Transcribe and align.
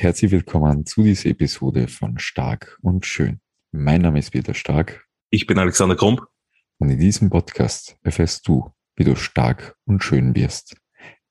und 0.00 0.04
herzlich 0.04 0.30
willkommen 0.30 0.86
zu 0.86 1.02
dieser 1.02 1.28
Episode 1.28 1.86
von 1.86 2.18
Stark 2.18 2.78
und 2.80 3.04
Schön. 3.04 3.38
Mein 3.70 4.00
Name 4.00 4.18
ist 4.18 4.30
Peter 4.30 4.54
Stark. 4.54 5.04
Ich 5.28 5.46
bin 5.46 5.58
Alexander 5.58 5.94
Krump. 5.94 6.22
Und 6.78 6.88
in 6.88 6.98
diesem 6.98 7.28
Podcast 7.28 7.98
erfährst 8.02 8.48
du, 8.48 8.72
wie 8.96 9.04
du 9.04 9.14
stark 9.14 9.76
und 9.84 10.02
schön 10.02 10.34
wirst. 10.34 10.74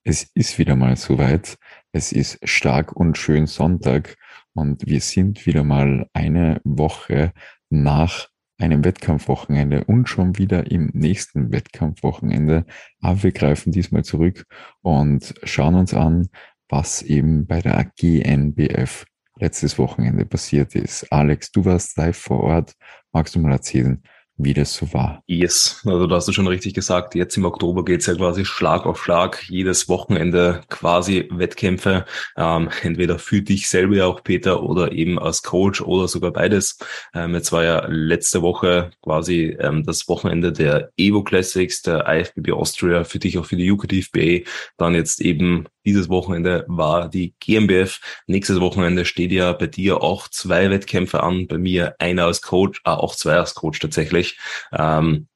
Es 0.03 0.29
ist 0.35 0.59
wieder 0.59 0.75
mal 0.75 0.97
soweit. 0.97 1.57
Es 1.93 2.11
ist 2.11 2.47
stark 2.47 2.95
und 2.95 3.17
schön 3.17 3.47
Sonntag 3.47 4.15
und 4.53 4.85
wir 4.85 5.01
sind 5.01 5.47
wieder 5.47 5.63
mal 5.63 6.07
eine 6.13 6.61
Woche 6.63 7.33
nach 7.71 8.27
einem 8.59 8.83
Wettkampfwochenende 8.83 9.85
und 9.85 10.07
schon 10.07 10.37
wieder 10.37 10.69
im 10.69 10.91
nächsten 10.93 11.51
Wettkampfwochenende. 11.51 12.65
Aber 13.01 13.23
wir 13.23 13.31
greifen 13.31 13.71
diesmal 13.71 14.03
zurück 14.03 14.45
und 14.81 15.33
schauen 15.43 15.75
uns 15.75 15.93
an, 15.93 16.29
was 16.69 17.01
eben 17.01 17.45
bei 17.45 17.61
der 17.61 17.91
GNBF 17.97 19.05
letztes 19.39 19.77
Wochenende 19.77 20.25
passiert 20.25 20.75
ist. 20.75 21.11
Alex, 21.11 21.51
du 21.51 21.65
warst 21.65 21.97
live 21.97 22.17
vor 22.17 22.41
Ort. 22.41 22.73
Magst 23.11 23.35
du 23.35 23.39
mal 23.39 23.51
erzählen, 23.51 24.01
wie 24.39 24.53
das 24.53 24.73
so 24.73 24.91
war. 24.93 25.21
Yes, 25.27 25.81
also 25.85 26.07
da 26.07 26.15
hast 26.15 26.27
du 26.27 26.31
schon 26.31 26.47
richtig 26.47 26.73
gesagt. 26.73 27.13
Jetzt 27.13 27.35
im 27.35 27.45
Oktober 27.45 27.83
geht's 27.83 28.05
ja 28.05 28.15
quasi 28.15 28.45
Schlag 28.45 28.85
auf 28.85 29.03
Schlag. 29.03 29.43
Jedes 29.49 29.89
Wochenende 29.89 30.61
quasi 30.69 31.27
Wettkämpfe. 31.29 32.05
Ähm, 32.37 32.69
entweder 32.81 33.19
für 33.19 33.41
dich 33.41 33.69
selber 33.69 33.95
ja 33.95 34.05
auch, 34.05 34.23
Peter, 34.23 34.63
oder 34.63 34.93
eben 34.93 35.19
als 35.19 35.43
Coach 35.43 35.81
oder 35.81 36.07
sogar 36.07 36.31
beides. 36.31 36.77
Ähm, 37.13 37.35
jetzt 37.35 37.51
war 37.51 37.63
ja 37.63 37.85
letzte 37.87 38.41
Woche 38.41 38.91
quasi 39.03 39.57
ähm, 39.59 39.83
das 39.83 40.07
Wochenende 40.07 40.53
der 40.53 40.91
Evo 40.95 41.21
Classics, 41.23 41.81
der 41.81 42.07
IFBB 42.07 42.53
Austria, 42.53 43.03
für 43.03 43.19
dich 43.19 43.37
auch 43.37 43.45
für 43.45 43.57
die 43.57 43.69
UKTFBA. 43.69 44.49
Dann 44.77 44.95
jetzt 44.95 45.19
eben 45.19 45.65
dieses 45.89 46.09
Wochenende 46.09 46.65
war 46.67 47.09
die 47.09 47.33
GmbF. 47.39 47.99
Nächstes 48.27 48.59
Wochenende 48.59 49.05
steht 49.05 49.31
ja 49.31 49.51
bei 49.53 49.67
dir 49.67 50.01
auch 50.01 50.27
zwei 50.27 50.69
Wettkämpfe 50.69 51.23
an. 51.23 51.47
Bei 51.47 51.57
mir 51.57 51.95
einer 51.99 52.25
als 52.25 52.41
Coach, 52.41 52.81
äh, 52.85 52.89
auch 52.89 53.15
zwei 53.15 53.35
als 53.37 53.55
Coach 53.55 53.79
tatsächlich. 53.79 54.37
Ähm, 54.71 55.27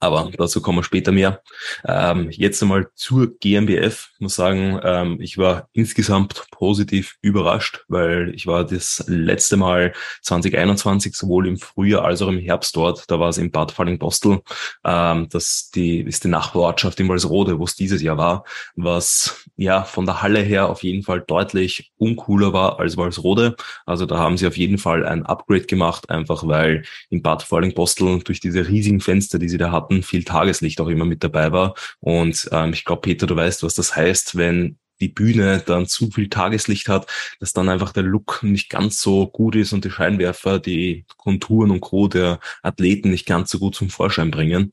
aber 0.00 0.30
dazu 0.36 0.60
kommen 0.62 0.78
wir 0.78 0.84
später 0.84 1.12
mehr. 1.12 1.42
Ähm, 1.86 2.30
jetzt 2.30 2.62
einmal 2.62 2.88
zur 2.94 3.38
GmbF. 3.38 4.10
Ich 4.14 4.20
muss 4.20 4.36
sagen, 4.36 4.80
ähm, 4.82 5.20
ich 5.20 5.38
war 5.38 5.68
insgesamt 5.72 6.46
positiv 6.50 7.16
überrascht, 7.20 7.84
weil 7.88 8.32
ich 8.34 8.46
war 8.46 8.64
das 8.64 9.04
letzte 9.08 9.56
Mal 9.56 9.92
2021 10.22 11.14
sowohl 11.14 11.48
im 11.48 11.58
Frühjahr 11.58 12.04
als 12.04 12.22
auch 12.22 12.28
im 12.28 12.38
Herbst 12.38 12.76
dort. 12.76 13.10
Da 13.10 13.18
war 13.18 13.30
es 13.30 13.38
in 13.38 13.50
Bad 13.50 13.72
Falling-Bostel. 13.72 14.40
Ähm, 14.84 15.28
das 15.30 15.70
die, 15.74 16.00
ist 16.00 16.24
die 16.24 16.28
Nachbarortschaft 16.28 17.00
in 17.00 17.08
Walsrode, 17.08 17.58
wo 17.58 17.64
es 17.64 17.74
dieses 17.74 18.00
Jahr 18.00 18.18
war, 18.18 18.44
was 18.76 19.46
ja 19.56 19.82
von 19.82 20.06
der 20.06 20.22
Halle 20.22 20.40
her 20.40 20.68
auf 20.68 20.82
jeden 20.82 21.02
Fall 21.02 21.24
deutlich 21.26 21.92
uncooler 21.98 22.52
war 22.52 22.78
als 22.78 22.96
Walsrode. 22.96 23.56
Also 23.84 24.06
da 24.06 24.18
haben 24.18 24.36
sie 24.36 24.46
auf 24.46 24.56
jeden 24.56 24.78
Fall 24.78 25.04
ein 25.04 25.26
Upgrade 25.26 25.66
gemacht, 25.66 26.10
einfach 26.10 26.46
weil 26.46 26.84
in 27.10 27.22
Bad 27.22 27.42
Falling-Bostel 27.42 28.20
durch 28.20 28.40
diese 28.40 28.68
riesigen 28.68 29.00
Fenster, 29.00 29.38
die 29.38 29.48
sie 29.48 29.58
da 29.58 29.72
hatten, 29.72 29.87
hatten, 29.88 30.02
viel 30.02 30.24
Tageslicht 30.24 30.80
auch 30.80 30.88
immer 30.88 31.04
mit 31.04 31.24
dabei 31.24 31.52
war. 31.52 31.74
Und 32.00 32.48
ähm, 32.52 32.72
ich 32.72 32.84
glaube, 32.84 33.02
Peter, 33.02 33.26
du 33.26 33.36
weißt, 33.36 33.62
was 33.62 33.74
das 33.74 33.96
heißt, 33.96 34.36
wenn 34.36 34.78
die 35.00 35.08
Bühne 35.08 35.62
dann 35.64 35.86
zu 35.86 36.10
viel 36.10 36.28
Tageslicht 36.28 36.88
hat, 36.88 37.06
dass 37.38 37.52
dann 37.52 37.68
einfach 37.68 37.92
der 37.92 38.02
Look 38.02 38.42
nicht 38.42 38.68
ganz 38.68 39.00
so 39.00 39.28
gut 39.28 39.54
ist 39.54 39.72
und 39.72 39.84
die 39.84 39.90
Scheinwerfer 39.90 40.58
die 40.58 41.04
Konturen 41.16 41.70
und 41.70 41.80
Co. 41.80 42.08
der 42.08 42.40
Athleten 42.62 43.10
nicht 43.10 43.26
ganz 43.26 43.50
so 43.50 43.58
gut 43.60 43.76
zum 43.76 43.90
Vorschein 43.90 44.30
bringen. 44.32 44.72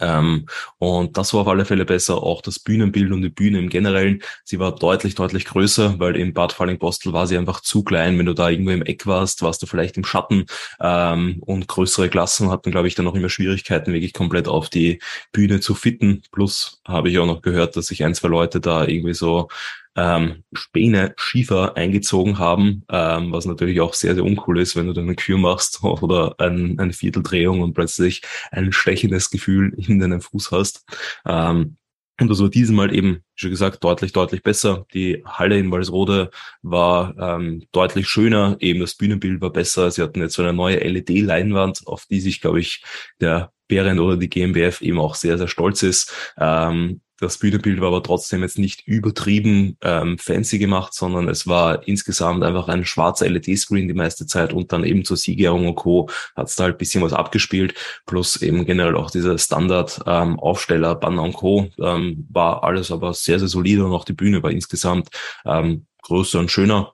Ähm, 0.00 0.46
und 0.78 1.16
das 1.16 1.34
war 1.34 1.42
auf 1.42 1.48
alle 1.48 1.64
Fälle 1.64 1.84
besser. 1.84 2.22
Auch 2.22 2.42
das 2.42 2.58
Bühnenbild 2.58 3.12
und 3.12 3.22
die 3.22 3.28
Bühne 3.28 3.58
im 3.58 3.68
Generellen, 3.68 4.22
sie 4.44 4.58
war 4.58 4.74
deutlich, 4.74 5.14
deutlich 5.14 5.44
größer, 5.44 5.98
weil 5.98 6.16
im 6.16 6.32
Bad 6.32 6.52
Falling-Bostel 6.52 7.12
war 7.12 7.26
sie 7.26 7.36
einfach 7.36 7.60
zu 7.60 7.82
klein. 7.84 8.18
Wenn 8.18 8.26
du 8.26 8.34
da 8.34 8.48
irgendwo 8.48 8.70
im 8.70 8.82
Eck 8.82 9.06
warst, 9.06 9.42
warst 9.42 9.62
du 9.62 9.66
vielleicht 9.66 9.96
im 9.96 10.04
Schatten. 10.04 10.46
Ähm, 10.80 11.42
und 11.44 11.68
größere 11.68 12.08
Klassen 12.08 12.50
hatten, 12.50 12.70
glaube 12.70 12.88
ich, 12.88 12.94
dann 12.94 13.04
noch 13.04 13.14
immer 13.14 13.28
Schwierigkeiten, 13.28 13.92
wirklich 13.92 14.12
komplett 14.12 14.48
auf 14.48 14.68
die 14.68 15.00
Bühne 15.32 15.60
zu 15.60 15.74
fitten. 15.74 16.22
Plus 16.32 16.80
habe 16.86 17.10
ich 17.10 17.18
auch 17.18 17.26
noch 17.26 17.42
gehört, 17.42 17.76
dass 17.76 17.86
sich 17.86 18.04
ein, 18.04 18.14
zwei 18.14 18.28
Leute 18.28 18.60
da 18.60 18.86
irgendwie 18.86 19.14
so 19.14 19.48
ähm, 19.96 20.44
Späne 20.52 21.14
Schiefer 21.16 21.76
eingezogen 21.76 22.38
haben, 22.38 22.84
ähm, 22.88 23.32
was 23.32 23.44
natürlich 23.44 23.80
auch 23.80 23.94
sehr, 23.94 24.14
sehr 24.14 24.24
uncool 24.24 24.58
ist, 24.58 24.76
wenn 24.76 24.86
du 24.86 24.92
dann 24.92 25.04
eine 25.04 25.16
Kür 25.16 25.38
machst 25.38 25.82
oder 25.82 26.34
ein, 26.38 26.78
eine 26.78 26.92
Vierteldrehung 26.92 27.60
und 27.60 27.74
plötzlich 27.74 28.22
ein 28.50 28.72
stechendes 28.72 29.30
Gefühl 29.30 29.74
in 29.76 29.98
deinem 29.98 30.20
Fuß 30.20 30.50
hast. 30.50 30.84
Ähm, 31.26 31.76
und 32.20 32.28
das 32.28 32.40
war 32.40 32.48
diesmal 32.48 32.94
eben, 32.94 33.16
wie 33.16 33.20
schon 33.34 33.50
gesagt, 33.50 33.82
deutlich, 33.82 34.12
deutlich 34.12 34.42
besser. 34.42 34.86
Die 34.94 35.24
Halle 35.26 35.58
in 35.58 35.70
Walsrode 35.72 36.30
war 36.62 37.16
ähm, 37.18 37.64
deutlich 37.72 38.08
schöner. 38.08 38.56
Eben 38.60 38.80
das 38.80 38.94
Bühnenbild 38.94 39.40
war 39.40 39.50
besser. 39.50 39.90
Sie 39.90 40.02
hatten 40.02 40.20
jetzt 40.20 40.34
so 40.34 40.42
eine 40.42 40.52
neue 40.52 40.78
LED-Leinwand, 40.78 41.82
auf 41.86 42.06
die 42.06 42.20
sich, 42.20 42.40
glaube 42.40 42.60
ich, 42.60 42.84
der 43.20 43.52
Behrendt 43.66 44.00
oder 44.00 44.16
die 44.16 44.28
GmbF 44.28 44.82
eben 44.82 45.00
auch 45.00 45.14
sehr, 45.14 45.38
sehr 45.38 45.48
stolz 45.48 45.82
ist. 45.82 46.12
Ähm, 46.38 47.00
das 47.22 47.38
Bühnenbild 47.38 47.80
war 47.80 47.88
aber 47.88 48.02
trotzdem 48.02 48.42
jetzt 48.42 48.58
nicht 48.58 48.86
übertrieben 48.86 49.76
ähm, 49.80 50.18
fancy 50.18 50.58
gemacht, 50.58 50.92
sondern 50.92 51.28
es 51.28 51.46
war 51.46 51.86
insgesamt 51.86 52.42
einfach 52.42 52.66
ein 52.68 52.84
schwarzer 52.84 53.28
LED-Screen 53.28 53.86
die 53.86 53.94
meiste 53.94 54.26
Zeit 54.26 54.52
und 54.52 54.72
dann 54.72 54.82
eben 54.82 55.04
zur 55.04 55.16
Siegerehrung 55.16 55.68
und 55.68 55.76
Co. 55.76 56.08
hat 56.34 56.48
es 56.48 56.56
da 56.56 56.64
halt 56.64 56.78
bisschen 56.78 57.02
was 57.02 57.12
abgespielt, 57.12 57.74
plus 58.06 58.42
eben 58.42 58.66
generell 58.66 58.96
auch 58.96 59.10
dieser 59.10 59.38
Standard-Aufsteller, 59.38 60.92
ähm, 60.92 61.00
Banner 61.00 61.22
und 61.22 61.34
Co. 61.34 61.70
Ähm, 61.78 62.26
war 62.28 62.64
alles 62.64 62.90
aber 62.90 63.14
sehr, 63.14 63.38
sehr 63.38 63.48
solide 63.48 63.84
und 63.84 63.92
auch 63.92 64.04
die 64.04 64.14
Bühne 64.14 64.42
war 64.42 64.50
insgesamt 64.50 65.08
ähm, 65.44 65.86
größer 66.02 66.40
und 66.40 66.50
schöner. 66.50 66.92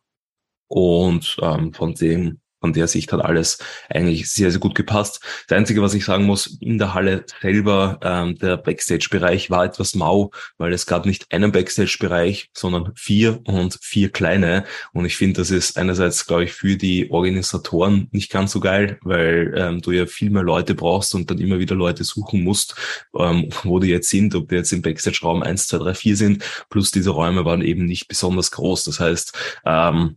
Und 0.66 1.38
ähm, 1.40 1.72
von 1.72 1.94
dem 1.94 2.40
von 2.60 2.72
der 2.72 2.88
Sicht 2.88 3.12
hat 3.12 3.20
alles 3.20 3.58
eigentlich 3.88 4.30
sehr, 4.30 4.50
sehr 4.50 4.60
gut 4.60 4.74
gepasst. 4.74 5.20
Das 5.46 5.56
Einzige, 5.56 5.82
was 5.82 5.94
ich 5.94 6.04
sagen 6.04 6.24
muss, 6.24 6.58
in 6.60 6.78
der 6.78 6.94
Halle 6.94 7.24
selber, 7.40 7.98
ähm, 8.02 8.36
der 8.38 8.56
Backstage-Bereich 8.56 9.50
war 9.50 9.64
etwas 9.64 9.94
mau, 9.94 10.30
weil 10.56 10.72
es 10.72 10.86
gab 10.86 11.06
nicht 11.06 11.26
einen 11.32 11.52
Backstage-Bereich, 11.52 12.50
sondern 12.52 12.92
vier 12.94 13.40
und 13.44 13.78
vier 13.80 14.10
kleine. 14.10 14.64
Und 14.92 15.04
ich 15.04 15.16
finde, 15.16 15.40
das 15.40 15.50
ist 15.50 15.78
einerseits, 15.78 16.26
glaube 16.26 16.44
ich, 16.44 16.52
für 16.52 16.76
die 16.76 17.10
Organisatoren 17.10 18.08
nicht 18.12 18.30
ganz 18.30 18.52
so 18.52 18.60
geil, 18.60 18.98
weil 19.02 19.54
ähm, 19.56 19.80
du 19.80 19.92
ja 19.92 20.06
viel 20.06 20.30
mehr 20.30 20.42
Leute 20.42 20.74
brauchst 20.74 21.14
und 21.14 21.30
dann 21.30 21.38
immer 21.38 21.58
wieder 21.58 21.74
Leute 21.74 22.04
suchen 22.04 22.42
musst, 22.42 22.74
ähm, 23.16 23.48
wo 23.62 23.78
die 23.78 23.88
jetzt 23.88 24.10
sind, 24.10 24.34
ob 24.34 24.48
die 24.48 24.56
jetzt 24.56 24.72
im 24.72 24.82
Backstage-Raum 24.82 25.42
eins, 25.42 25.68
zwei, 25.68 25.78
drei, 25.78 25.94
vier 25.94 26.16
sind. 26.16 26.44
Plus 26.70 26.90
diese 26.90 27.10
Räume 27.10 27.44
waren 27.44 27.62
eben 27.62 27.84
nicht 27.84 28.08
besonders 28.08 28.50
groß. 28.50 28.84
Das 28.84 29.00
heißt, 29.00 29.38
ähm, 29.64 30.16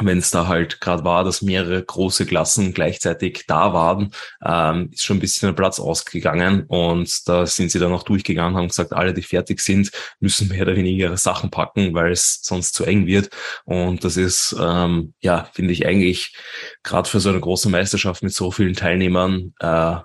wenn 0.00 0.18
es 0.18 0.30
da 0.30 0.48
halt 0.48 0.80
gerade 0.80 1.04
war, 1.04 1.24
dass 1.24 1.42
mehrere 1.42 1.82
große 1.82 2.26
Klassen 2.26 2.74
gleichzeitig 2.74 3.44
da 3.46 3.72
waren, 3.72 4.12
ähm, 4.44 4.90
ist 4.92 5.04
schon 5.04 5.18
ein 5.18 5.20
bisschen 5.20 5.48
der 5.48 5.54
Platz 5.54 5.78
ausgegangen 5.78 6.64
und 6.66 7.28
da 7.28 7.46
sind 7.46 7.70
sie 7.70 7.78
dann 7.78 7.92
auch 7.92 8.02
durchgegangen, 8.02 8.56
haben 8.56 8.68
gesagt, 8.68 8.92
alle, 8.92 9.14
die 9.14 9.22
fertig 9.22 9.60
sind, 9.60 9.92
müssen 10.18 10.48
mehr 10.48 10.62
oder 10.62 10.76
weniger 10.76 11.06
ihre 11.06 11.16
Sachen 11.18 11.50
packen, 11.50 11.94
weil 11.94 12.12
es 12.12 12.40
sonst 12.42 12.74
zu 12.74 12.84
eng 12.84 13.06
wird 13.06 13.30
und 13.64 14.04
das 14.04 14.16
ist, 14.16 14.56
ähm, 14.60 15.14
ja, 15.20 15.48
finde 15.52 15.72
ich 15.72 15.86
eigentlich 15.86 16.34
gerade 16.82 17.08
für 17.08 17.20
so 17.20 17.28
eine 17.28 17.40
große 17.40 17.68
Meisterschaft 17.68 18.22
mit 18.22 18.34
so 18.34 18.50
vielen 18.50 18.74
Teilnehmern 18.74 19.54
äh, 19.60 19.96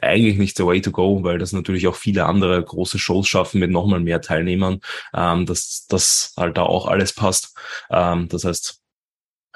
eigentlich 0.00 0.38
nicht 0.38 0.56
the 0.56 0.64
way 0.64 0.80
to 0.80 0.90
go, 0.90 1.22
weil 1.24 1.38
das 1.38 1.52
natürlich 1.52 1.86
auch 1.88 1.96
viele 1.96 2.26
andere 2.26 2.62
große 2.62 2.98
Shows 2.98 3.28
schaffen 3.28 3.60
mit 3.60 3.70
nochmal 3.70 4.00
mehr 4.00 4.20
Teilnehmern, 4.20 4.80
ähm, 5.14 5.46
dass 5.46 5.86
das 5.88 6.32
halt 6.36 6.56
da 6.56 6.62
auch 6.62 6.86
alles 6.86 7.12
passt. 7.12 7.54
Ähm, 7.90 8.28
das 8.28 8.44
heißt, 8.44 8.83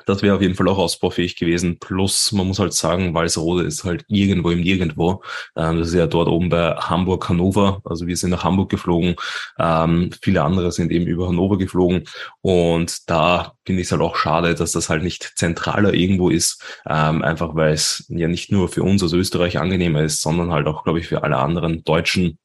das 0.09 0.23
wäre 0.23 0.35
auf 0.35 0.41
jeden 0.41 0.55
Fall 0.55 0.69
auch 0.69 0.79
ausbaufähig 0.79 1.37
gewesen. 1.37 1.79
Plus, 1.79 2.33
man 2.33 2.47
muss 2.47 2.59
halt 2.59 2.73
sagen, 2.73 3.13
Walsrode 3.13 3.65
ist 3.65 3.85
halt 3.85 4.05
irgendwo 4.09 4.51
im 4.51 4.61
Nirgendwo. 4.61 5.23
Ähm, 5.55 5.79
das 5.79 5.89
ist 5.89 5.95
ja 5.95 6.07
dort 6.07 6.29
oben 6.29 6.49
bei 6.49 6.75
Hamburg, 6.77 7.29
Hannover. 7.29 7.83
Also 7.85 8.07
wir 8.07 8.17
sind 8.17 8.31
nach 8.31 8.45
Hamburg 8.45 8.71
geflogen. 8.71 9.17
Ähm, 9.59 10.11
viele 10.23 10.43
andere 10.43 10.73
sind 10.73 10.91
eben 10.93 11.07
über 11.07 11.29
Hannover 11.29 11.59
geflogen. 11.59 12.05
Und 12.41 13.11
da 13.11 13.53
finde 13.67 13.83
ich 13.83 13.89
es 13.89 13.93
halt 13.93 14.01
auch 14.01 14.17
schade, 14.17 14.55
dass 14.55 14.73
das 14.73 14.89
halt 14.89 15.03
nicht 15.03 15.33
zentraler 15.37 15.93
irgendwo 15.93 16.31
ist. 16.31 16.63
Ähm, 16.89 17.23
einfach 17.23 17.55
weil 17.55 17.75
es 17.75 18.07
ja 18.09 18.29
nicht 18.29 18.51
nur 18.51 18.69
für 18.71 18.83
uns 18.83 19.03
als 19.03 19.13
Österreich 19.13 19.59
angenehmer 19.59 20.03
ist, 20.03 20.23
sondern 20.23 20.53
halt 20.53 20.67
auch, 20.67 20.85
glaube 20.85 21.01
ich, 21.01 21.09
für 21.09 21.23
alle 21.23 21.37
anderen 21.37 21.85
deutschen 21.85 22.39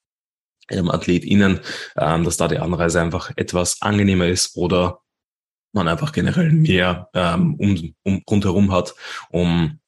ähm, 0.70 0.92
AthletInnen, 0.92 1.60
ähm, 1.98 2.24
dass 2.24 2.38
da 2.38 2.48
die 2.48 2.60
Anreise 2.60 3.02
einfach 3.02 3.32
etwas 3.36 3.82
angenehmer 3.82 4.28
ist 4.28 4.58
oder 4.58 5.00
man 5.74 5.88
einfach 5.88 6.12
generell 6.12 6.52
mehr 6.52 7.10
ähm, 7.14 7.56
um, 7.56 7.94
um 8.04 8.24
rundherum 8.30 8.72
hat, 8.72 8.96
um 9.30 9.80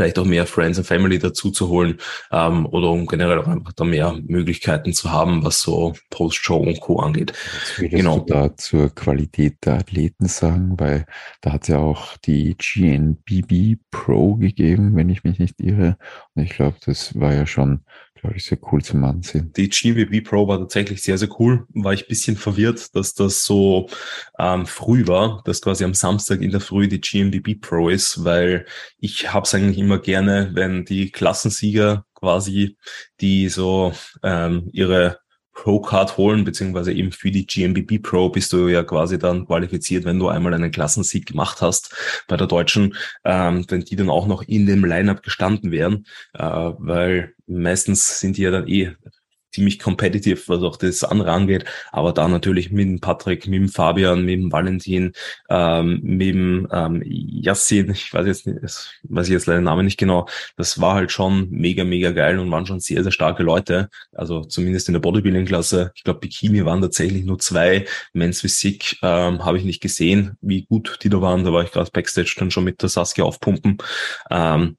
vielleicht 0.00 0.18
auch 0.18 0.24
mehr 0.24 0.46
Friends 0.46 0.78
and 0.78 0.86
Family 0.86 1.18
dazu 1.18 1.50
zu 1.50 1.68
holen 1.68 1.98
ähm, 2.32 2.64
oder 2.64 2.88
um 2.88 3.06
generell 3.06 3.38
auch 3.38 3.46
einfach 3.46 3.72
da 3.72 3.84
mehr 3.84 4.18
Möglichkeiten 4.26 4.94
zu 4.94 5.10
haben, 5.10 5.44
was 5.44 5.60
so 5.60 5.92
Post-Show 6.08 6.56
und 6.56 6.80
Co. 6.80 7.00
angeht. 7.00 7.32
Was 7.32 7.78
würdest 7.78 7.96
genau. 7.96 8.20
du 8.20 8.32
da 8.32 8.56
zur 8.56 8.94
Qualität 8.94 9.58
der 9.66 9.74
Athleten 9.74 10.26
sagen? 10.26 10.80
Weil 10.80 11.04
da 11.42 11.52
hat 11.52 11.62
es 11.62 11.68
ja 11.68 11.78
auch 11.78 12.16
die 12.16 12.56
GNBB 12.56 13.78
Pro 13.90 14.36
gegeben, 14.36 14.96
wenn 14.96 15.10
ich 15.10 15.22
mich 15.22 15.38
nicht 15.38 15.60
irre. 15.60 15.98
Und 16.34 16.44
ich 16.44 16.50
glaube, 16.50 16.76
das 16.86 17.18
war 17.20 17.34
ja 17.34 17.46
schon 17.46 17.80
glaube 18.20 18.36
ich, 18.36 18.44
sehr 18.44 18.58
cool 18.70 18.82
zum 18.82 19.02
Ansehen. 19.04 19.52
Die 19.56 19.68
GWB 19.68 20.22
Pro 20.22 20.46
war 20.46 20.58
tatsächlich 20.58 21.02
sehr, 21.02 21.16
sehr 21.16 21.28
cool. 21.38 21.66
War 21.70 21.92
ich 21.92 22.06
bisschen 22.06 22.36
verwirrt, 22.36 22.94
dass 22.94 23.14
das 23.14 23.44
so 23.44 23.88
ähm, 24.38 24.66
früh 24.66 25.06
war, 25.06 25.42
dass 25.44 25.62
quasi 25.62 25.84
am 25.84 25.94
Samstag 25.94 26.42
in 26.42 26.50
der 26.50 26.60
Früh 26.60 26.86
die 26.88 27.00
GMBB 27.00 27.60
Pro 27.60 27.88
ist, 27.88 28.24
weil 28.24 28.66
ich 28.98 29.32
habe 29.32 29.44
es 29.44 29.54
eigentlich 29.54 29.78
immer 29.78 29.89
gerne, 29.98 30.50
wenn 30.54 30.84
die 30.84 31.10
Klassensieger 31.10 32.04
quasi, 32.14 32.76
die 33.20 33.48
so 33.48 33.92
ähm, 34.22 34.68
ihre 34.72 35.18
Pro-Card 35.52 36.16
holen, 36.16 36.44
beziehungsweise 36.44 36.92
eben 36.92 37.12
für 37.12 37.30
die 37.30 37.46
GMBB 37.46 38.02
Pro 38.02 38.30
bist 38.30 38.52
du 38.52 38.68
ja 38.68 38.82
quasi 38.82 39.18
dann 39.18 39.46
qualifiziert, 39.46 40.04
wenn 40.04 40.18
du 40.18 40.28
einmal 40.28 40.54
einen 40.54 40.70
Klassensieg 40.70 41.26
gemacht 41.26 41.60
hast 41.60 41.94
bei 42.28 42.36
der 42.36 42.46
Deutschen, 42.46 42.94
ähm, 43.24 43.66
wenn 43.68 43.82
die 43.82 43.96
dann 43.96 44.08
auch 44.10 44.26
noch 44.26 44.42
in 44.42 44.66
dem 44.66 44.84
Lineup 44.84 45.22
gestanden 45.22 45.70
wären, 45.70 46.06
äh, 46.32 46.44
weil 46.44 47.34
meistens 47.46 48.20
sind 48.20 48.36
die 48.38 48.42
ja 48.42 48.50
dann 48.50 48.68
eh 48.68 48.92
ziemlich 49.52 49.78
competitive, 49.78 50.40
was 50.46 50.62
auch 50.62 50.76
das 50.76 51.04
andere 51.04 51.32
angeht. 51.32 51.64
Aber 51.92 52.12
da 52.12 52.28
natürlich 52.28 52.70
mit 52.70 52.86
dem 52.86 53.00
Patrick, 53.00 53.46
mit 53.46 53.60
dem 53.60 53.68
Fabian, 53.68 54.24
mit 54.24 54.34
dem 54.34 54.52
Valentin, 54.52 55.12
ähm, 55.48 56.00
mit 56.02 56.28
dem 56.28 56.68
ähm, 56.72 57.02
Yassin, 57.04 57.90
ich 57.90 58.12
weiß 58.12 58.26
jetzt 58.26 58.46
nicht, 58.46 59.00
weiß 59.04 59.26
ich 59.26 59.32
jetzt 59.32 59.46
leider 59.46 59.60
den 59.60 59.64
Namen 59.64 59.84
nicht 59.84 59.98
genau. 59.98 60.26
Das 60.56 60.80
war 60.80 60.94
halt 60.94 61.12
schon 61.12 61.50
mega, 61.50 61.84
mega 61.84 62.10
geil 62.10 62.38
und 62.38 62.50
waren 62.50 62.66
schon 62.66 62.80
sehr, 62.80 63.02
sehr 63.02 63.12
starke 63.12 63.42
Leute. 63.42 63.88
Also 64.12 64.42
zumindest 64.44 64.88
in 64.88 64.94
der 64.94 65.00
Bodybuilding-Klasse. 65.00 65.92
Ich 65.94 66.04
glaube, 66.04 66.20
Bikini 66.20 66.64
waren 66.64 66.82
tatsächlich 66.82 67.24
nur 67.24 67.38
zwei. 67.38 67.86
Men's 68.12 68.40
Physik 68.40 68.98
ähm, 69.02 69.44
habe 69.44 69.58
ich 69.58 69.64
nicht 69.64 69.80
gesehen, 69.80 70.36
wie 70.40 70.64
gut 70.66 70.98
die 71.02 71.08
da 71.08 71.20
waren. 71.20 71.44
Da 71.44 71.52
war 71.52 71.64
ich 71.64 71.72
gerade 71.72 71.90
Backstage 71.92 72.34
dann 72.38 72.50
schon 72.50 72.64
mit 72.64 72.82
der 72.82 72.88
Saskia 72.88 73.24
aufpumpen. 73.24 73.78
Ähm, 74.30 74.76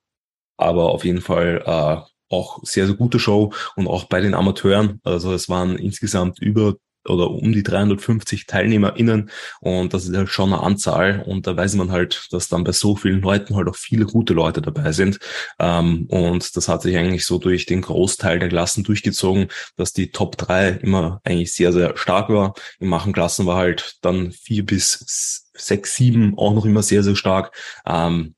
aber 0.58 0.90
auf 0.92 1.06
jeden 1.06 1.22
Fall 1.22 1.64
äh, 1.66 2.11
auch 2.31 2.63
sehr, 2.63 2.88
sehr 2.88 2.95
gute 2.95 3.19
Show 3.19 3.54
und 3.75 3.88
auch 3.88 4.06
bei 4.06 4.22
den 4.22 4.33
Amateuren. 4.33 5.00
Also 5.04 5.33
es 5.33 5.50
waren 5.50 5.78
insgesamt 5.78 6.39
über 6.39 6.75
oder 7.07 7.31
um 7.31 7.51
die 7.51 7.63
350 7.63 8.45
TeilnehmerInnen 8.45 9.30
und 9.60 9.94
das 9.94 10.06
ist 10.06 10.16
halt 10.16 10.30
schon 10.30 10.54
eine 10.54 10.62
Anzahl 10.62 11.24
und 11.25 11.48
da 11.48 11.57
weiß 11.57 11.75
man 11.75 11.92
halt, 11.92 12.28
dass 12.31 12.48
dann 12.48 12.63
bei 12.63 12.72
so 12.74 12.95
vielen 12.95 13.22
Leuten 13.22 13.56
halt 13.56 13.68
auch 13.68 13.75
viele 13.75 14.06
gute 14.06 14.33
Leute 14.33 14.62
dabei 14.62 14.92
sind 14.92 15.19
ähm, 15.60 16.06
und 16.10 16.56
das 16.56 16.68
hat 16.68 16.83
sich 16.83 16.95
eigentlich 16.98 17.25
so 17.25 17.39
durch 17.39 17.66
den 17.66 17.81
Großteil 17.81 18.39
der 18.39 18.50
Klassen 18.50 18.84
durchgezogen, 18.84 19.48
dass 19.77 19.94
die 19.94 20.12
Top 20.12 20.38
3 20.38 20.69
immer 20.81 21.22
eigentlich 21.24 21.54
sehr, 21.54 21.74
sehr 21.74 21.98
stark 21.98 22.30
war. 22.30 22.54
Im 22.80 22.89
Machenklassen 22.89 23.45
war 23.45 23.57
halt 23.57 23.98
dann 24.01 24.31
vier 24.31 24.66
bis 24.66 25.50
sechs, 25.54 25.95
sieben 25.95 26.38
auch 26.38 26.54
noch 26.54 26.66
immer 26.66 26.84
sehr, 26.84 27.04
sehr 27.04 27.16
stark. 27.16 27.56
Ähm, 27.86 28.36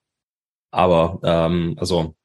aber 0.72 1.20
ähm, 1.24 1.76
also 1.78 2.16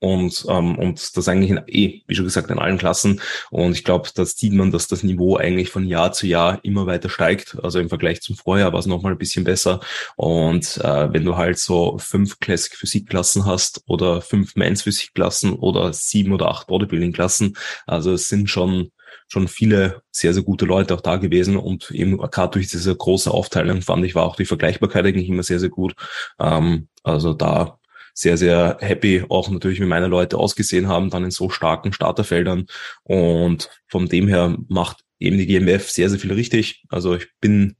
und, 0.00 0.46
ähm, 0.48 0.78
und 0.78 1.16
das 1.16 1.28
eigentlich 1.28 1.50
in, 1.50 1.60
eh, 1.66 2.02
wie 2.06 2.14
schon 2.14 2.24
gesagt, 2.24 2.50
in 2.50 2.58
allen 2.58 2.78
Klassen. 2.78 3.20
Und 3.50 3.72
ich 3.72 3.84
glaube, 3.84 4.08
da 4.14 4.24
sieht 4.24 4.52
man, 4.52 4.70
dass 4.70 4.88
das 4.88 5.02
Niveau 5.02 5.36
eigentlich 5.36 5.70
von 5.70 5.86
Jahr 5.86 6.12
zu 6.12 6.26
Jahr 6.26 6.60
immer 6.64 6.86
weiter 6.86 7.08
steigt. 7.08 7.56
Also 7.62 7.80
im 7.80 7.88
Vergleich 7.88 8.20
zum 8.20 8.36
Vorjahr 8.36 8.72
war 8.72 8.80
es 8.80 8.86
nochmal 8.86 9.12
ein 9.12 9.18
bisschen 9.18 9.44
besser. 9.44 9.80
Und 10.16 10.78
äh, 10.78 11.12
wenn 11.12 11.24
du 11.24 11.36
halt 11.36 11.58
so 11.58 11.98
fünf 11.98 12.38
Classic 12.38 12.74
Physikklassen 12.76 13.44
hast 13.44 13.82
oder 13.86 14.20
fünf 14.20 14.54
Men's 14.56 14.82
Physikklassen 14.82 15.54
oder 15.54 15.92
sieben 15.92 16.32
oder 16.32 16.48
acht 16.48 16.66
Bodybuilding 16.68 17.12
Klassen, 17.12 17.56
also 17.86 18.12
es 18.12 18.28
sind 18.28 18.48
schon 18.48 18.90
schon 19.30 19.46
viele 19.46 20.02
sehr, 20.10 20.32
sehr 20.32 20.42
gute 20.42 20.64
Leute 20.64 20.94
auch 20.94 21.02
da 21.02 21.16
gewesen 21.16 21.56
und 21.56 21.90
eben 21.90 22.16
gerade 22.16 22.52
durch 22.52 22.68
diese 22.68 22.94
große 22.96 23.30
Aufteilung 23.30 23.82
fand 23.82 24.04
ich, 24.04 24.14
war 24.14 24.24
auch 24.24 24.36
die 24.36 24.46
Vergleichbarkeit 24.46 25.04
eigentlich 25.04 25.28
immer 25.28 25.42
sehr, 25.42 25.60
sehr 25.60 25.68
gut. 25.68 25.94
Ähm, 26.40 26.88
also 27.02 27.34
da 27.34 27.78
sehr, 28.18 28.36
sehr 28.36 28.78
happy 28.80 29.24
auch 29.28 29.48
natürlich, 29.48 29.80
wie 29.80 29.86
meine 29.86 30.08
Leute 30.08 30.38
ausgesehen 30.38 30.88
haben, 30.88 31.08
dann 31.08 31.22
in 31.22 31.30
so 31.30 31.50
starken 31.50 31.92
Starterfeldern. 31.92 32.66
Und 33.04 33.70
von 33.86 34.08
dem 34.08 34.26
her 34.26 34.56
macht 34.66 35.04
eben 35.20 35.38
die 35.38 35.46
GMF 35.46 35.88
sehr, 35.88 36.10
sehr 36.10 36.18
viel 36.18 36.32
richtig. 36.32 36.84
Also 36.88 37.14
ich 37.14 37.28
bin 37.40 37.76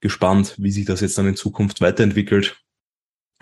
gespannt, 0.00 0.54
wie 0.56 0.70
sich 0.70 0.86
das 0.86 1.02
jetzt 1.02 1.18
dann 1.18 1.28
in 1.28 1.36
Zukunft 1.36 1.82
weiterentwickelt. 1.82 2.61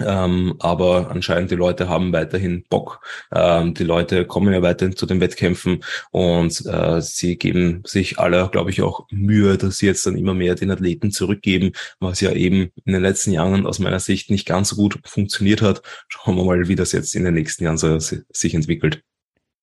Ähm, 0.04 0.54
aber 0.58 1.10
anscheinend 1.10 1.50
die 1.50 1.56
Leute 1.56 1.88
haben 1.88 2.12
weiterhin 2.12 2.64
Bock. 2.68 3.00
Ähm, 3.32 3.74
die 3.74 3.84
Leute 3.84 4.26
kommen 4.26 4.52
ja 4.52 4.62
weiterhin 4.62 4.96
zu 4.96 5.06
den 5.06 5.20
Wettkämpfen 5.20 5.84
und 6.10 6.64
äh, 6.66 7.00
sie 7.00 7.36
geben 7.36 7.82
sich 7.86 8.18
alle, 8.18 8.48
glaube 8.50 8.70
ich, 8.70 8.82
auch 8.82 9.06
Mühe, 9.10 9.58
dass 9.58 9.78
sie 9.78 9.86
jetzt 9.86 10.06
dann 10.06 10.16
immer 10.16 10.34
mehr 10.34 10.54
den 10.54 10.70
Athleten 10.70 11.10
zurückgeben, 11.10 11.72
was 11.98 12.20
ja 12.20 12.32
eben 12.32 12.70
in 12.84 12.92
den 12.92 13.02
letzten 13.02 13.32
Jahren 13.32 13.66
aus 13.66 13.78
meiner 13.78 14.00
Sicht 14.00 14.30
nicht 14.30 14.46
ganz 14.46 14.70
so 14.70 14.76
gut 14.76 14.98
funktioniert 15.04 15.62
hat. 15.62 15.82
Schauen 16.08 16.36
wir 16.36 16.44
mal, 16.44 16.68
wie 16.68 16.76
das 16.76 16.92
jetzt 16.92 17.14
in 17.14 17.24
den 17.24 17.34
nächsten 17.34 17.64
Jahren 17.64 17.78
so 17.78 17.98
sich 17.98 18.54
entwickelt. 18.54 19.02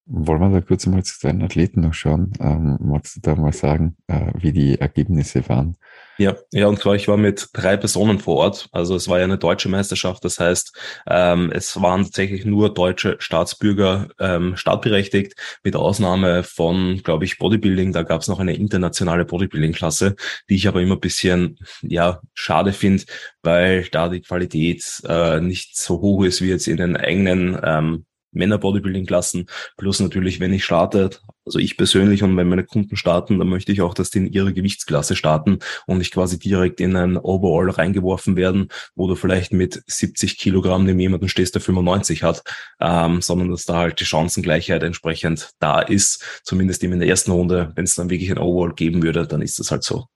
Wollen 0.09 0.39
wir 0.39 0.49
da 0.49 0.61
kurz 0.61 0.85
mal 0.85 1.03
zu 1.03 1.19
deinen 1.21 1.43
Athleten 1.43 1.81
noch 1.81 1.93
schauen? 1.93 2.31
Ähm, 2.39 2.77
magst 2.79 3.17
du 3.17 3.19
da 3.21 3.35
mal 3.35 3.51
sagen, 3.51 3.97
äh, 4.07 4.31
wie 4.35 4.53
die 4.53 4.79
Ergebnisse 4.79 5.47
waren? 5.49 5.75
Ja, 6.17 6.37
ja, 6.51 6.67
und 6.67 6.79
klar, 6.79 6.95
ich 6.95 7.09
war 7.09 7.17
mit 7.17 7.49
drei 7.51 7.75
Personen 7.75 8.17
vor 8.19 8.37
Ort. 8.37 8.69
Also 8.71 8.95
es 8.95 9.09
war 9.09 9.17
ja 9.17 9.25
eine 9.25 9.37
deutsche 9.37 9.67
Meisterschaft. 9.67 10.23
Das 10.23 10.39
heißt, 10.39 10.75
ähm, 11.07 11.51
es 11.53 11.79
waren 11.81 12.03
tatsächlich 12.03 12.45
nur 12.45 12.73
deutsche 12.73 13.17
Staatsbürger 13.19 14.07
ähm, 14.17 14.55
startberechtigt, 14.55 15.35
mit 15.63 15.75
Ausnahme 15.75 16.43
von, 16.43 17.01
glaube 17.03 17.25
ich, 17.25 17.37
Bodybuilding. 17.37 17.91
Da 17.91 18.03
gab 18.03 18.21
es 18.21 18.29
noch 18.29 18.39
eine 18.39 18.55
internationale 18.55 19.25
Bodybuilding-Klasse, 19.25 20.15
die 20.49 20.55
ich 20.55 20.69
aber 20.69 20.81
immer 20.81 20.95
ein 20.95 21.01
bisschen 21.01 21.59
ja 21.81 22.21
schade 22.33 22.71
finde, 22.71 23.03
weil 23.43 23.83
da 23.91 24.07
die 24.07 24.21
Qualität 24.21 25.01
äh, 25.05 25.41
nicht 25.41 25.77
so 25.77 25.99
hoch 25.99 26.23
ist 26.23 26.41
wie 26.41 26.49
jetzt 26.49 26.67
in 26.67 26.77
den 26.77 26.95
eigenen 26.95 27.59
ähm, 27.61 28.05
Männer-Bodybuilding-Klassen. 28.31 29.47
Plus 29.77 29.99
natürlich, 29.99 30.39
wenn 30.39 30.53
ich 30.53 30.63
starte, 30.63 31.09
also 31.45 31.59
ich 31.59 31.77
persönlich 31.77 32.23
und 32.23 32.35
wenn 32.37 32.47
meine 32.47 32.65
Kunden 32.65 32.95
starten, 32.95 33.39
dann 33.39 33.47
möchte 33.47 33.71
ich 33.71 33.81
auch, 33.81 33.93
dass 33.93 34.09
die 34.09 34.19
in 34.19 34.31
ihre 34.31 34.53
Gewichtsklasse 34.53 35.15
starten 35.15 35.59
und 35.85 35.99
nicht 35.99 36.13
quasi 36.13 36.39
direkt 36.39 36.79
in 36.79 36.95
ein 36.95 37.17
Overall 37.17 37.69
reingeworfen 37.69 38.35
werden, 38.35 38.69
wo 38.95 39.07
du 39.07 39.15
vielleicht 39.15 39.53
mit 39.53 39.81
70 39.87 40.37
Kilogramm 40.37 40.85
neben 40.85 40.99
jemanden 40.99 41.29
stehst, 41.29 41.55
der 41.55 41.61
95 41.61 42.23
hat, 42.23 42.43
ähm, 42.79 43.21
sondern 43.21 43.51
dass 43.51 43.65
da 43.65 43.75
halt 43.75 43.99
die 43.99 44.05
Chancengleichheit 44.05 44.83
entsprechend 44.83 45.51
da 45.59 45.79
ist, 45.81 46.41
zumindest 46.43 46.83
eben 46.83 46.93
in 46.93 46.99
der 46.99 47.09
ersten 47.09 47.31
Runde. 47.31 47.71
Wenn 47.75 47.85
es 47.85 47.95
dann 47.95 48.09
wirklich 48.09 48.31
ein 48.31 48.37
Overall 48.37 48.73
geben 48.73 49.03
würde, 49.03 49.25
dann 49.25 49.41
ist 49.41 49.59
das 49.59 49.71
halt 49.71 49.83
so. 49.83 50.07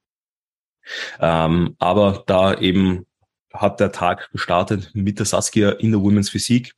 Ähm, 1.19 1.75
aber 1.80 2.24
da 2.28 2.58
eben 2.58 3.06
hat 3.54 3.80
der 3.80 3.92
Tag 3.92 4.30
gestartet 4.31 4.92
mit 4.94 5.19
der 5.19 5.25
Saskia 5.25 5.72
in 5.72 5.92
der 5.92 6.02
Women's 6.02 6.30
Physik 6.30 6.74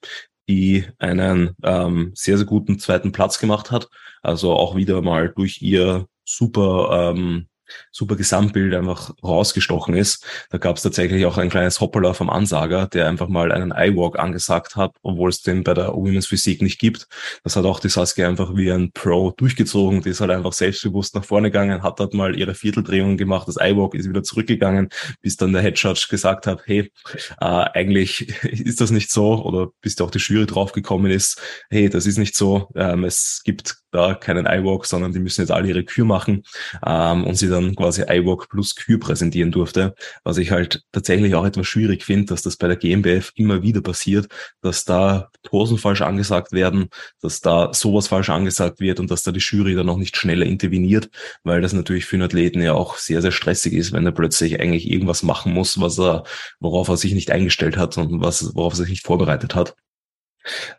die 0.48 0.86
einen 1.00 1.56
ähm, 1.64 2.12
sehr, 2.16 2.38
sehr 2.38 2.46
guten 2.46 2.80
zweiten 2.80 3.12
Platz 3.12 3.40
gemacht 3.40 3.72
hat. 3.72 3.90
Also 4.22 4.54
auch 4.54 4.76
wieder 4.76 5.02
mal 5.02 5.30
durch 5.30 5.62
ihr 5.62 6.08
super 6.26 7.12
ähm, 7.16 7.48
super 7.92 8.16
Gesamtbild 8.16 8.74
einfach 8.74 9.12
rausgestochen 9.24 9.96
ist. 9.96 10.26
Da 10.50 10.58
gab 10.58 10.78
es 10.78 10.84
tatsächlich 10.84 11.26
auch 11.26 11.38
ein 11.38 11.50
kleines 11.50 11.80
Hoppala 11.80 12.14
vom 12.14 12.30
Ansager, 12.30 12.88
der 12.88 13.08
einfach 13.08 13.28
mal 13.28 13.52
einen 13.52 13.72
iWalk 13.72 14.20
angesagt 14.20 14.76
hat, 14.76 14.96
obwohl 15.02 15.30
es 15.30 15.42
den 15.42 15.64
bei 15.64 15.74
der 15.74 15.94
Women's 15.94 16.28
Physik 16.28 16.62
nicht 16.62 16.80
gibt. 16.80 17.08
Das 17.44 17.56
hat 17.56 17.66
auch 17.66 17.80
die 17.80 17.90
Saskia 17.90 18.28
einfach 18.28 18.56
wie 18.56 18.72
ein 18.72 18.92
Pro 18.92 19.32
durchgezogen. 19.32 20.02
Die 20.02 20.10
ist 20.10 20.22
halt 20.22 20.32
einfach 20.32 20.54
selbstbewusst 20.54 21.16
nach 21.16 21.24
vorne 21.24 21.50
gegangen, 21.50 21.84
hat 21.84 22.00
dort 22.00 22.14
mal 22.14 22.38
ihre 22.38 22.56
Vierteldrehung 22.56 23.18
gemacht. 23.18 23.48
Das 23.48 23.58
iWalk 23.58 23.96
ist 23.96 24.10
wieder 24.10 24.24
zurückgegangen, 24.24 24.90
bis 25.22 25.38
dann 25.38 25.54
der 25.54 25.62
Head 25.62 25.78
Judge 25.78 26.08
gesagt 26.10 26.48
hat, 26.48 26.64
hey, 26.66 26.92
äh, 27.40 27.46
eigentlich 27.46 28.44
ist 28.44 28.82
das 28.82 28.92
nicht 28.92 29.12
so 29.12 29.44
oder 29.44 29.68
bis 29.82 29.96
da 29.96 30.04
auch 30.04 30.12
die 30.12 30.20
Jury 30.20 30.46
draufgekommen 30.46 31.12
ist, 31.12 31.42
hey, 31.70 31.90
das 31.90 32.06
ist 32.06 32.18
nicht 32.18 32.36
so. 32.36 32.70
Ähm, 32.76 33.04
es 33.04 33.42
gibt 33.44 33.78
da 33.92 34.16
keinen 34.16 34.46
iWalk, 34.46 34.86
sondern 34.86 35.14
die 35.14 35.20
müssen 35.20 35.42
jetzt 35.42 35.52
alle 35.52 35.70
ihre 35.70 35.84
Kür 35.84 36.06
machen 36.06 36.44
ähm, 36.86 37.24
und 37.26 37.36
sie 37.36 37.48
dann 37.54 37.76
quasi 37.76 38.04
iWalk 38.04 38.50
plus 38.50 38.76
Kür 38.76 39.00
präsentieren 39.00 39.52
durfte. 39.52 39.96
Was 40.24 40.38
ich 40.38 40.52
halt 40.52 40.84
tatsächlich 40.92 41.36
auch 41.36 41.46
etwas 41.46 41.68
schwierig 41.68 42.04
finde, 42.04 42.26
dass 42.26 42.42
das 42.42 42.58
bei 42.58 42.68
der 42.68 42.78
GmbF 42.78 43.32
immer 43.36 43.62
wieder 43.62 43.82
passiert, 43.82 44.28
dass 44.62 44.86
da 44.86 45.30
Posen 45.44 45.78
falsch 45.78 46.02
angesagt 46.02 46.52
werden, 46.52 46.90
dass 47.22 47.42
da 47.42 47.74
sowas 47.74 48.08
falsch 48.08 48.30
angesagt 48.30 48.80
wird 48.80 49.00
und 49.00 49.12
dass 49.12 49.24
da 49.24 49.32
die 49.32 49.40
Jury 49.40 49.76
dann 49.76 49.86
noch 49.86 49.98
nicht 49.98 50.18
schneller 50.18 50.46
interveniert, 50.46 51.10
weil 51.44 51.62
das 51.62 51.74
natürlich 51.74 52.06
für 52.06 52.16
einen 52.16 52.24
Athleten 52.24 52.62
ja 52.62 52.74
auch 52.74 52.98
sehr, 52.98 53.22
sehr 53.22 53.32
stressig 53.32 53.74
ist, 53.74 53.94
wenn 53.94 54.06
er 54.06 54.12
plötzlich 54.12 54.60
eigentlich 54.60 54.90
irgendwas 54.90 55.24
machen 55.24 55.54
muss, 55.54 55.80
was 55.80 56.00
er, 56.00 56.24
worauf 56.60 56.88
er 56.90 56.98
sich 56.98 57.14
nicht 57.14 57.32
eingestellt 57.32 57.78
hat 57.78 57.98
und 57.98 58.22
was, 58.22 58.56
worauf 58.56 58.74
er 58.74 58.78
sich 58.78 58.90
nicht 58.90 59.06
vorbereitet 59.06 59.56
hat. 59.56 59.76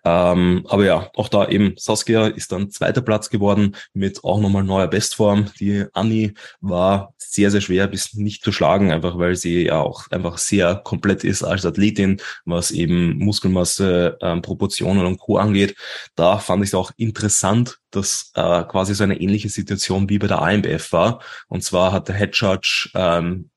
Ähm, 0.04 0.64
aber 0.68 0.84
ja, 0.84 1.10
auch 1.14 1.28
da 1.28 1.48
eben 1.48 1.74
Saskia 1.76 2.26
ist 2.28 2.52
dann 2.52 2.70
zweiter 2.70 3.02
Platz 3.02 3.30
geworden 3.30 3.76
mit 3.92 4.24
auch 4.24 4.40
nochmal 4.40 4.64
neuer 4.64 4.88
Bestform. 4.88 5.50
Die 5.58 5.84
Anni 5.92 6.34
war 6.60 7.14
sehr, 7.18 7.50
sehr 7.50 7.60
schwer 7.60 7.88
bis 7.88 8.14
nicht 8.14 8.44
zu 8.44 8.52
schlagen, 8.52 8.92
einfach 8.92 9.18
weil 9.18 9.36
sie 9.36 9.64
ja 9.64 9.80
auch 9.80 10.10
einfach 10.10 10.38
sehr 10.38 10.76
komplett 10.76 11.24
ist 11.24 11.42
als 11.42 11.66
Athletin, 11.66 12.20
was 12.44 12.70
eben 12.70 13.18
Muskelmasse, 13.18 14.18
ähm, 14.20 14.42
Proportionen 14.42 15.04
und 15.04 15.18
Co. 15.18 15.38
angeht. 15.38 15.76
Da 16.14 16.38
fand 16.38 16.62
ich 16.62 16.70
es 16.70 16.74
auch 16.74 16.92
interessant, 16.96 17.78
dass 17.90 18.30
äh, 18.34 18.64
quasi 18.64 18.94
so 18.94 19.04
eine 19.04 19.20
ähnliche 19.20 19.48
Situation 19.48 20.08
wie 20.08 20.18
bei 20.18 20.26
der 20.26 20.42
AMBF 20.42 20.92
war. 20.92 21.22
Und 21.48 21.64
zwar 21.64 21.92
hat 21.92 22.08
der 22.08 22.16
Head 22.16 22.36
Judge 22.36 22.90
ähm, 22.94 23.50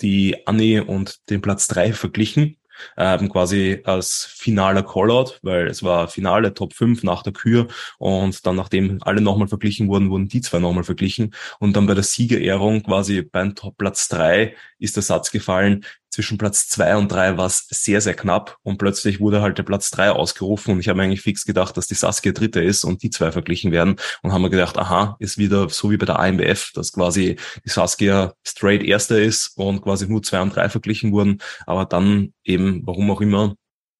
die 0.00 0.46
Anni 0.46 0.80
und 0.80 1.18
den 1.30 1.42
Platz 1.42 1.68
drei 1.68 1.92
verglichen 1.92 2.56
ähm, 2.96 3.28
quasi 3.28 3.80
als 3.84 4.24
finaler 4.24 4.82
Callout, 4.82 5.38
weil 5.42 5.66
es 5.66 5.82
war 5.82 6.08
Finale 6.08 6.54
Top 6.54 6.74
5 6.74 7.02
nach 7.02 7.22
der 7.22 7.32
Kür. 7.32 7.68
Und 7.98 8.46
dann 8.46 8.56
nachdem 8.56 8.98
alle 9.02 9.20
nochmal 9.20 9.48
verglichen 9.48 9.88
wurden, 9.88 10.10
wurden 10.10 10.28
die 10.28 10.40
zwei 10.40 10.58
nochmal 10.58 10.84
verglichen. 10.84 11.34
Und 11.58 11.76
dann 11.76 11.86
bei 11.86 11.94
der 11.94 12.04
Siegerehrung 12.04 12.82
quasi 12.82 13.22
beim 13.22 13.54
Top 13.54 13.76
Platz 13.78 14.08
3 14.08 14.54
ist 14.78 14.96
der 14.96 15.02
Satz 15.02 15.30
gefallen, 15.30 15.84
zwischen 16.10 16.38
Platz 16.38 16.68
zwei 16.68 16.96
und 16.96 17.10
drei 17.10 17.36
war 17.36 17.46
es 17.46 17.66
sehr, 17.70 18.00
sehr 18.00 18.14
knapp 18.14 18.58
und 18.62 18.78
plötzlich 18.78 19.20
wurde 19.20 19.40
halt 19.42 19.58
der 19.58 19.62
Platz 19.62 19.90
drei 19.90 20.10
ausgerufen 20.10 20.74
und 20.74 20.80
ich 20.80 20.88
habe 20.88 21.00
eigentlich 21.02 21.22
fix 21.22 21.44
gedacht, 21.44 21.76
dass 21.76 21.86
die 21.86 21.94
Saskia 21.94 22.32
Dritte 22.32 22.60
ist 22.60 22.84
und 22.84 23.02
die 23.02 23.10
zwei 23.10 23.32
verglichen 23.32 23.72
werden 23.72 23.96
und 24.22 24.32
haben 24.32 24.42
mir 24.42 24.50
gedacht, 24.50 24.76
aha, 24.76 25.16
ist 25.20 25.38
wieder 25.38 25.68
so 25.68 25.90
wie 25.90 25.96
bei 25.96 26.06
der 26.06 26.18
AMBF, 26.18 26.72
dass 26.74 26.92
quasi 26.92 27.36
die 27.64 27.70
Saskia 27.70 28.34
straight 28.44 28.82
Erster 28.82 29.20
ist 29.20 29.56
und 29.56 29.82
quasi 29.82 30.08
nur 30.08 30.22
zwei 30.22 30.42
und 30.42 30.54
drei 30.54 30.68
verglichen 30.68 31.12
wurden, 31.12 31.38
aber 31.66 31.84
dann 31.84 32.34
eben, 32.44 32.86
warum 32.86 33.10
auch 33.10 33.20
immer, 33.20 33.54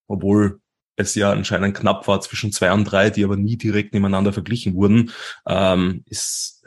obwohl 0.07 0.59
es 0.97 1.15
ja 1.15 1.31
anscheinend 1.31 1.77
knapp 1.77 2.07
war 2.07 2.21
zwischen 2.21 2.51
zwei 2.51 2.71
und 2.73 2.85
drei, 2.85 3.09
die 3.09 3.23
aber 3.23 3.37
nie 3.37 3.57
direkt 3.57 3.93
nebeneinander 3.93 4.33
verglichen 4.33 4.75
wurden, 4.75 5.11
ähm, 5.47 6.03
ist, 6.05 6.65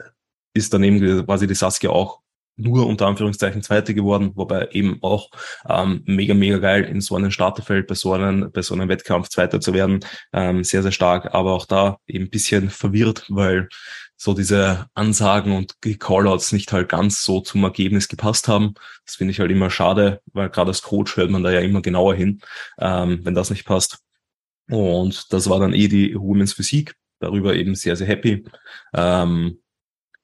ist 0.53 0.73
dann 0.73 0.83
eben 0.83 1.25
quasi 1.25 1.47
die 1.47 1.55
Saskia 1.55 1.91
auch 1.91 2.21
nur 2.57 2.87
unter 2.87 3.07
Anführungszeichen 3.07 3.63
Zweite 3.63 3.93
geworden, 3.93 4.31
wobei 4.35 4.69
eben 4.71 4.99
auch 5.01 5.29
ähm, 5.67 6.03
mega, 6.05 6.33
mega 6.33 6.57
geil 6.57 6.83
in 6.83 7.01
so 7.01 7.15
einem 7.15 7.31
Starterfeld 7.31 7.87
bei 7.87 7.95
so 7.95 8.13
einem, 8.13 8.51
bei 8.51 8.61
so 8.61 8.73
einem 8.73 8.89
Wettkampf 8.89 9.29
Zweiter 9.29 9.59
zu 9.59 9.73
werden. 9.73 9.99
Ähm, 10.33 10.63
sehr, 10.63 10.81
sehr 10.83 10.91
stark, 10.91 11.33
aber 11.33 11.53
auch 11.53 11.65
da 11.65 11.97
eben 12.07 12.29
bisschen 12.29 12.69
verwirrt, 12.69 13.25
weil 13.29 13.67
so 14.17 14.33
diese 14.33 14.87
Ansagen 14.93 15.51
und 15.51 15.75
Callouts 15.99 16.51
nicht 16.51 16.71
halt 16.71 16.89
ganz 16.89 17.23
so 17.23 17.41
zum 17.41 17.63
Ergebnis 17.63 18.07
gepasst 18.07 18.47
haben. 18.47 18.75
Das 19.05 19.15
finde 19.15 19.31
ich 19.31 19.39
halt 19.39 19.51
immer 19.51 19.69
schade, 19.69 20.21
weil 20.33 20.49
gerade 20.49 20.69
als 20.69 20.81
Coach 20.81 21.17
hört 21.17 21.29
man 21.29 21.43
da 21.43 21.51
ja 21.51 21.59
immer 21.59 21.81
genauer 21.81 22.15
hin, 22.15 22.41
ähm, 22.79 23.19
wenn 23.23 23.35
das 23.35 23.49
nicht 23.49 23.65
passt. 23.65 23.99
Und 24.69 25.31
das 25.33 25.49
war 25.49 25.59
dann 25.59 25.73
eh 25.73 25.87
die 25.87 26.15
Women's 26.15 26.53
Physik. 26.53 26.95
Darüber 27.19 27.55
eben 27.55 27.75
sehr, 27.75 27.95
sehr 27.95 28.07
happy. 28.07 28.45
Ähm, 28.93 29.59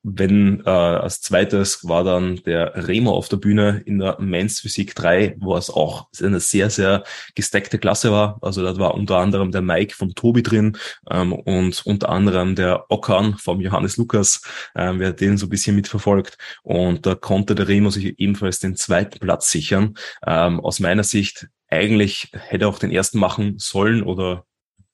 wenn 0.03 0.61
äh, 0.65 0.69
als 0.69 1.21
zweites 1.21 1.87
war 1.87 2.03
dann 2.03 2.37
der 2.45 2.87
Remo 2.87 3.11
auf 3.11 3.29
der 3.29 3.37
Bühne 3.37 3.81
in 3.85 3.99
der 3.99 4.17
Men's 4.19 4.59
Physik 4.59 4.95
3, 4.95 5.35
wo 5.39 5.55
es 5.55 5.69
auch 5.69 6.07
eine 6.21 6.39
sehr, 6.39 6.69
sehr 6.69 7.03
gesteckte 7.35 7.77
Klasse 7.77 8.11
war. 8.11 8.39
Also 8.41 8.63
da 8.63 8.75
war 8.77 8.95
unter 8.95 9.17
anderem 9.17 9.51
der 9.51 9.61
Mike 9.61 9.95
von 9.95 10.15
Tobi 10.15 10.43
drin 10.43 10.77
ähm, 11.09 11.33
und 11.33 11.85
unter 11.85 12.09
anderem 12.09 12.55
der 12.55 12.85
Okan 12.89 13.37
vom 13.37 13.61
Johannes 13.61 13.97
Lukas, 13.97 14.41
ähm, 14.75 14.99
wer 14.99 15.13
den 15.13 15.37
so 15.37 15.45
ein 15.45 15.49
bisschen 15.49 15.75
mitverfolgt. 15.75 16.37
Und 16.63 17.05
da 17.05 17.15
konnte 17.15 17.53
der 17.53 17.67
Remo 17.67 17.89
sich 17.89 18.19
ebenfalls 18.19 18.59
den 18.59 18.75
zweiten 18.75 19.19
Platz 19.19 19.51
sichern. 19.51 19.95
Ähm, 20.25 20.59
aus 20.59 20.79
meiner 20.79 21.03
Sicht 21.03 21.47
eigentlich 21.69 22.31
hätte 22.33 22.65
er 22.65 22.69
auch 22.69 22.79
den 22.79 22.91
ersten 22.91 23.19
machen 23.19 23.55
sollen 23.57 24.03
oder 24.03 24.45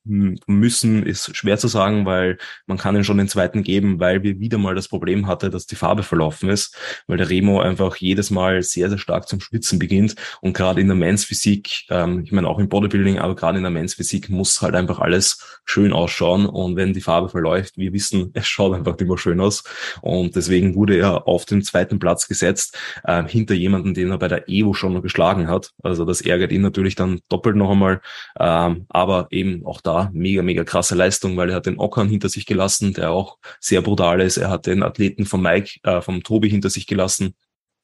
müssen, 0.07 1.03
ist 1.03 1.35
schwer 1.35 1.57
zu 1.57 1.67
sagen, 1.67 2.05
weil 2.05 2.37
man 2.65 2.77
kann 2.77 2.95
ihn 2.95 3.03
schon 3.03 3.17
den 3.17 3.27
zweiten 3.27 3.63
geben, 3.63 3.99
weil 3.99 4.23
wir 4.23 4.39
wieder 4.39 4.57
mal 4.57 4.75
das 4.75 4.87
Problem 4.87 5.27
hatte, 5.27 5.49
dass 5.49 5.67
die 5.67 5.75
Farbe 5.75 6.03
verlaufen 6.03 6.49
ist, 6.49 6.75
weil 7.07 7.17
der 7.17 7.29
Remo 7.29 7.61
einfach 7.61 7.95
jedes 7.95 8.29
Mal 8.29 8.61
sehr, 8.63 8.89
sehr 8.89 8.97
stark 8.97 9.27
zum 9.27 9.39
Schwitzen 9.39 9.79
beginnt. 9.79 10.15
Und 10.41 10.53
gerade 10.53 10.81
in 10.81 10.87
der 10.87 10.95
Men's 10.95 11.25
Physik, 11.25 11.85
ähm, 11.89 12.21
ich 12.23 12.31
meine 12.31 12.47
auch 12.47 12.59
im 12.59 12.69
Bodybuilding, 12.69 13.19
aber 13.19 13.35
gerade 13.35 13.57
in 13.57 13.63
der 13.63 13.71
Men's 13.71 13.95
Physik 13.95 14.29
muss 14.29 14.61
halt 14.61 14.75
einfach 14.75 14.99
alles 14.99 15.59
schön 15.65 15.93
ausschauen. 15.93 16.45
Und 16.45 16.75
wenn 16.75 16.93
die 16.93 17.01
Farbe 17.01 17.29
verläuft, 17.29 17.77
wir 17.77 17.93
wissen, 17.93 18.31
es 18.33 18.47
schaut 18.47 18.75
einfach 18.75 18.97
immer 18.97 19.17
schön 19.17 19.39
aus. 19.39 19.63
Und 20.01 20.35
deswegen 20.35 20.75
wurde 20.75 20.97
er 20.97 21.27
auf 21.27 21.45
den 21.45 21.61
zweiten 21.61 21.99
Platz 21.99 22.27
gesetzt, 22.27 22.77
äh, 23.03 23.23
hinter 23.23 23.53
jemanden, 23.53 23.93
den 23.93 24.11
er 24.11 24.17
bei 24.17 24.27
der 24.27 24.47
Evo 24.49 24.73
schon 24.73 25.01
geschlagen 25.01 25.47
hat, 25.47 25.73
also 25.83 26.05
das 26.05 26.21
ärgert 26.21 26.51
ihn 26.51 26.61
natürlich 26.61 26.95
dann 26.95 27.21
doppelt 27.29 27.55
noch 27.55 27.71
einmal, 27.71 28.01
ähm, 28.39 28.85
aber 28.89 29.27
eben 29.31 29.65
auch 29.65 29.81
da 29.81 29.96
mega, 30.13 30.41
mega 30.41 30.63
krasse 30.63 30.95
Leistung, 30.95 31.37
weil 31.37 31.49
er 31.49 31.57
hat 31.57 31.65
den 31.65 31.79
Ockern 31.79 32.09
hinter 32.09 32.29
sich 32.29 32.45
gelassen, 32.45 32.93
der 32.93 33.11
auch 33.11 33.37
sehr 33.59 33.81
brutal 33.81 34.21
ist. 34.21 34.37
Er 34.37 34.49
hat 34.49 34.65
den 34.65 34.83
Athleten 34.83 35.25
von 35.25 35.41
Mike, 35.41 35.79
äh, 35.83 36.01
vom 36.01 36.23
Tobi 36.23 36.49
hinter 36.49 36.69
sich 36.69 36.87
gelassen, 36.87 37.35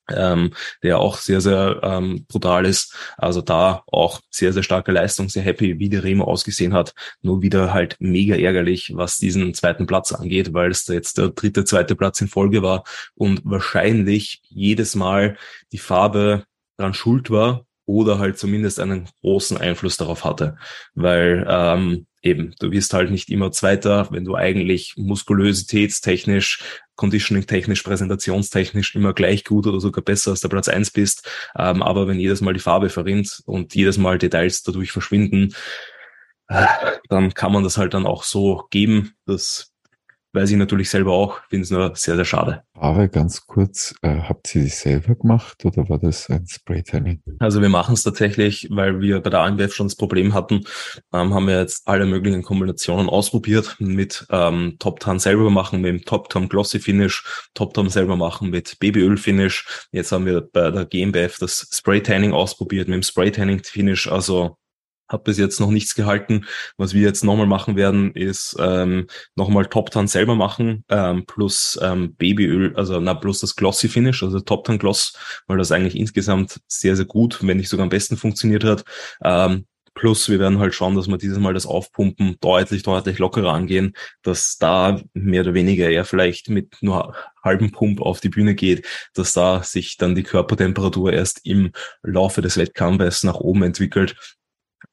ähm, 0.09 0.53
der 0.81 0.99
auch 0.99 1.17
sehr, 1.17 1.41
sehr 1.41 1.79
ähm, 1.83 2.25
brutal 2.27 2.65
ist. 2.65 2.95
Also 3.17 3.41
da 3.41 3.83
auch 3.87 4.21
sehr, 4.29 4.53
sehr 4.53 4.63
starke 4.63 4.91
Leistung, 4.91 5.29
sehr 5.29 5.43
happy, 5.43 5.79
wie 5.79 5.89
der 5.89 6.03
Remo 6.03 6.25
ausgesehen 6.25 6.73
hat. 6.73 6.93
Nur 7.21 7.41
wieder 7.41 7.73
halt 7.73 7.95
mega 7.99 8.35
ärgerlich, 8.35 8.91
was 8.95 9.17
diesen 9.17 9.53
zweiten 9.53 9.87
Platz 9.87 10.11
angeht, 10.11 10.53
weil 10.53 10.71
es 10.71 10.87
jetzt 10.87 11.17
der 11.17 11.29
dritte, 11.29 11.65
zweite 11.65 11.95
Platz 11.95 12.21
in 12.21 12.27
Folge 12.27 12.61
war 12.61 12.83
und 13.15 13.41
wahrscheinlich 13.43 14.41
jedes 14.49 14.95
Mal 14.95 15.37
die 15.71 15.77
Farbe 15.77 16.43
dran 16.77 16.93
schuld 16.93 17.29
war 17.29 17.65
oder 17.85 18.19
halt 18.19 18.37
zumindest 18.37 18.79
einen 18.79 19.09
großen 19.21 19.57
Einfluss 19.57 19.97
darauf 19.97 20.23
hatte. 20.23 20.57
Weil 20.95 21.45
ähm, 21.49 22.07
eben, 22.21 22.55
du 22.59 22.71
wirst 22.71 22.93
halt 22.93 23.11
nicht 23.11 23.29
immer 23.29 23.51
Zweiter, 23.51 24.07
wenn 24.11 24.23
du 24.23 24.35
eigentlich 24.35 24.93
muskulositätstechnisch, 24.97 26.63
conditioning-technisch, 26.95 27.83
präsentationstechnisch 27.83 28.95
immer 28.95 29.13
gleich 29.13 29.43
gut 29.43 29.67
oder 29.67 29.79
sogar 29.79 30.03
besser 30.03 30.31
als 30.31 30.41
der 30.41 30.49
Platz 30.49 30.69
eins 30.69 30.91
bist. 30.91 31.29
Ähm, 31.57 31.83
aber 31.83 32.07
wenn 32.07 32.19
jedes 32.19 32.41
Mal 32.41 32.53
die 32.53 32.59
Farbe 32.59 32.89
verrinnt 32.89 33.41
und 33.45 33.75
jedes 33.75 33.97
Mal 33.97 34.17
Details 34.17 34.63
dadurch 34.63 34.91
verschwinden, 34.91 35.53
äh, 36.47 36.67
dann 37.09 37.33
kann 37.33 37.51
man 37.51 37.63
das 37.63 37.77
halt 37.77 37.93
dann 37.93 38.05
auch 38.05 38.23
so 38.23 38.65
geben. 38.69 39.13
Das 39.25 39.72
weiß 40.33 40.51
ich 40.51 40.57
natürlich 40.57 40.89
selber 40.89 41.13
auch, 41.13 41.41
finde 41.49 41.63
es 41.63 41.71
nur 41.71 41.95
sehr, 41.95 42.15
sehr 42.15 42.25
schade. 42.25 42.63
Aber 42.73 43.07
ganz 43.07 43.45
kurz, 43.45 43.95
äh, 44.01 44.17
habt 44.21 44.53
ihr 44.55 44.63
sich 44.63 44.75
selber 44.75 45.15
gemacht 45.15 45.63
oder 45.63 45.87
war 45.89 45.99
das 45.99 46.29
ein 46.29 46.45
Spraytanning? 46.47 47.21
Also 47.39 47.61
wir 47.61 47.69
machen 47.69 47.93
es 47.93 48.03
tatsächlich, 48.03 48.67
weil 48.71 48.99
wir 48.99 49.21
bei 49.21 49.29
der 49.29 49.41
AMWF 49.41 49.73
schon 49.73 49.87
das 49.87 49.95
Problem 49.95 50.33
hatten, 50.33 50.65
ähm, 51.13 51.33
haben 51.33 51.47
wir 51.47 51.59
jetzt 51.59 51.87
alle 51.87 52.05
möglichen 52.05 52.41
Kombinationen 52.41 53.09
ausprobiert 53.09 53.75
mit 53.79 54.25
ähm, 54.31 54.75
Top-Tan 54.79 55.19
selber 55.19 55.49
machen, 55.49 55.81
mit 55.81 55.89
dem 55.89 56.05
Top-Tan 56.05 56.49
Glossy 56.49 56.79
Finish, 56.79 57.23
Top-Tan 57.53 57.89
selber 57.89 58.15
machen 58.15 58.49
mit 58.49 58.79
Babyöl 58.79 59.17
Finish. 59.17 59.87
Jetzt 59.91 60.11
haben 60.11 60.25
wir 60.25 60.41
bei 60.41 60.71
der 60.71 60.85
GmbF 60.85 61.37
das 61.37 61.67
Spray-Tanning 61.71 62.33
ausprobiert 62.33 62.87
mit 62.87 62.95
dem 62.95 63.03
Spray-Tanning 63.03 63.63
Finish, 63.63 64.07
also 64.07 64.57
hat 65.13 65.23
bis 65.23 65.37
jetzt 65.37 65.59
noch 65.59 65.71
nichts 65.71 65.95
gehalten. 65.95 66.45
Was 66.77 66.93
wir 66.93 67.01
jetzt 67.01 67.23
nochmal 67.23 67.47
machen 67.47 67.75
werden, 67.75 68.11
ist 68.13 68.55
ähm, 68.59 69.07
nochmal 69.35 69.67
Top 69.67 69.91
Tan 69.91 70.07
selber 70.07 70.35
machen, 70.35 70.83
ähm, 70.89 71.25
plus 71.25 71.79
ähm, 71.81 72.15
Babyöl, 72.15 72.75
also 72.75 72.99
na 72.99 73.13
plus 73.13 73.39
das 73.39 73.55
Glossy 73.55 73.87
Finish, 73.87 74.23
also 74.23 74.39
Top 74.41 74.65
Tan 74.65 74.79
Gloss, 74.79 75.13
weil 75.47 75.57
das 75.57 75.71
eigentlich 75.71 75.95
insgesamt 75.95 76.59
sehr, 76.67 76.95
sehr 76.95 77.05
gut, 77.05 77.39
wenn 77.41 77.57
nicht 77.57 77.69
sogar 77.69 77.83
am 77.83 77.89
besten 77.89 78.17
funktioniert 78.17 78.63
hat. 78.63 78.83
Ähm, 79.23 79.65
Plus 79.95 80.27
wir 80.27 80.39
werden 80.39 80.59
halt 80.59 80.73
schauen, 80.73 80.95
dass 80.95 81.07
wir 81.07 81.17
dieses 81.17 81.37
Mal 81.37 81.53
das 81.53 81.67
Aufpumpen 81.67 82.37
deutlich, 82.41 82.81
deutlich 82.83 83.19
lockerer 83.19 83.53
angehen, 83.53 83.93
dass 84.23 84.57
da 84.57 84.99
mehr 85.13 85.41
oder 85.41 85.53
weniger 85.53 85.89
eher 85.89 86.05
vielleicht 86.05 86.49
mit 86.49 86.77
nur 86.81 87.15
halben 87.43 87.71
Pump 87.71 88.01
auf 88.01 88.19
die 88.19 88.29
Bühne 88.29 88.55
geht, 88.55 88.87
dass 89.13 89.33
da 89.33 89.61
sich 89.61 89.97
dann 89.97 90.15
die 90.15 90.23
Körpertemperatur 90.23 91.13
erst 91.13 91.41
im 91.45 91.71
Laufe 92.01 92.41
des 92.41 92.57
Wettkampfes 92.57 93.23
nach 93.23 93.35
oben 93.35 93.63
entwickelt 93.63 94.15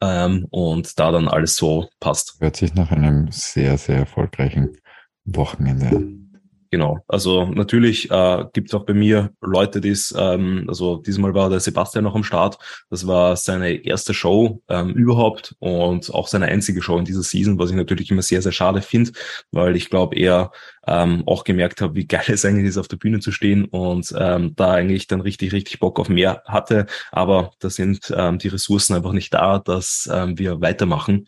ähm, 0.00 0.47
und 0.50 0.99
da 0.99 1.11
dann 1.12 1.28
alles 1.28 1.57
so 1.57 1.88
passt. 2.00 2.37
Hört 2.40 2.57
sich 2.57 2.75
nach 2.75 2.90
einem 2.90 3.30
sehr, 3.30 3.78
sehr 3.78 3.99
erfolgreichen 3.99 4.76
Wochenende 5.25 5.88
an. 5.88 6.29
Genau, 6.72 7.00
also 7.08 7.46
natürlich 7.46 8.08
äh, 8.12 8.44
gibt 8.52 8.68
es 8.68 8.74
auch 8.74 8.84
bei 8.84 8.94
mir 8.94 9.32
Leute, 9.40 9.80
die 9.80 9.88
es, 9.88 10.14
ähm, 10.16 10.66
also 10.68 10.98
diesmal 10.98 11.34
war 11.34 11.50
der 11.50 11.58
Sebastian 11.58 12.04
noch 12.04 12.14
am 12.14 12.22
Start. 12.22 12.58
Das 12.90 13.08
war 13.08 13.34
seine 13.36 13.72
erste 13.84 14.14
Show 14.14 14.62
ähm, 14.68 14.90
überhaupt 14.90 15.56
und 15.58 16.14
auch 16.14 16.28
seine 16.28 16.46
einzige 16.46 16.80
Show 16.80 16.96
in 16.96 17.04
dieser 17.04 17.24
Season, 17.24 17.58
was 17.58 17.70
ich 17.70 17.76
natürlich 17.76 18.12
immer 18.12 18.22
sehr, 18.22 18.40
sehr 18.40 18.52
schade 18.52 18.82
finde, 18.82 19.10
weil 19.50 19.74
ich 19.74 19.90
glaube, 19.90 20.14
er 20.14 20.52
ähm, 20.86 21.24
auch 21.26 21.42
gemerkt 21.42 21.80
habe, 21.80 21.96
wie 21.96 22.06
geil 22.06 22.22
es 22.28 22.44
eigentlich 22.44 22.66
ist, 22.68 22.78
auf 22.78 22.88
der 22.88 22.98
Bühne 22.98 23.18
zu 23.18 23.32
stehen 23.32 23.64
und 23.64 24.14
ähm, 24.16 24.54
da 24.54 24.70
eigentlich 24.72 25.08
dann 25.08 25.20
richtig, 25.22 25.52
richtig 25.52 25.80
Bock 25.80 25.98
auf 25.98 26.08
mehr 26.08 26.44
hatte. 26.46 26.86
Aber 27.10 27.50
da 27.58 27.68
sind 27.68 28.14
ähm, 28.16 28.38
die 28.38 28.48
Ressourcen 28.48 28.94
einfach 28.94 29.12
nicht 29.12 29.34
da, 29.34 29.58
dass 29.58 30.08
ähm, 30.12 30.38
wir 30.38 30.60
weitermachen. 30.60 31.26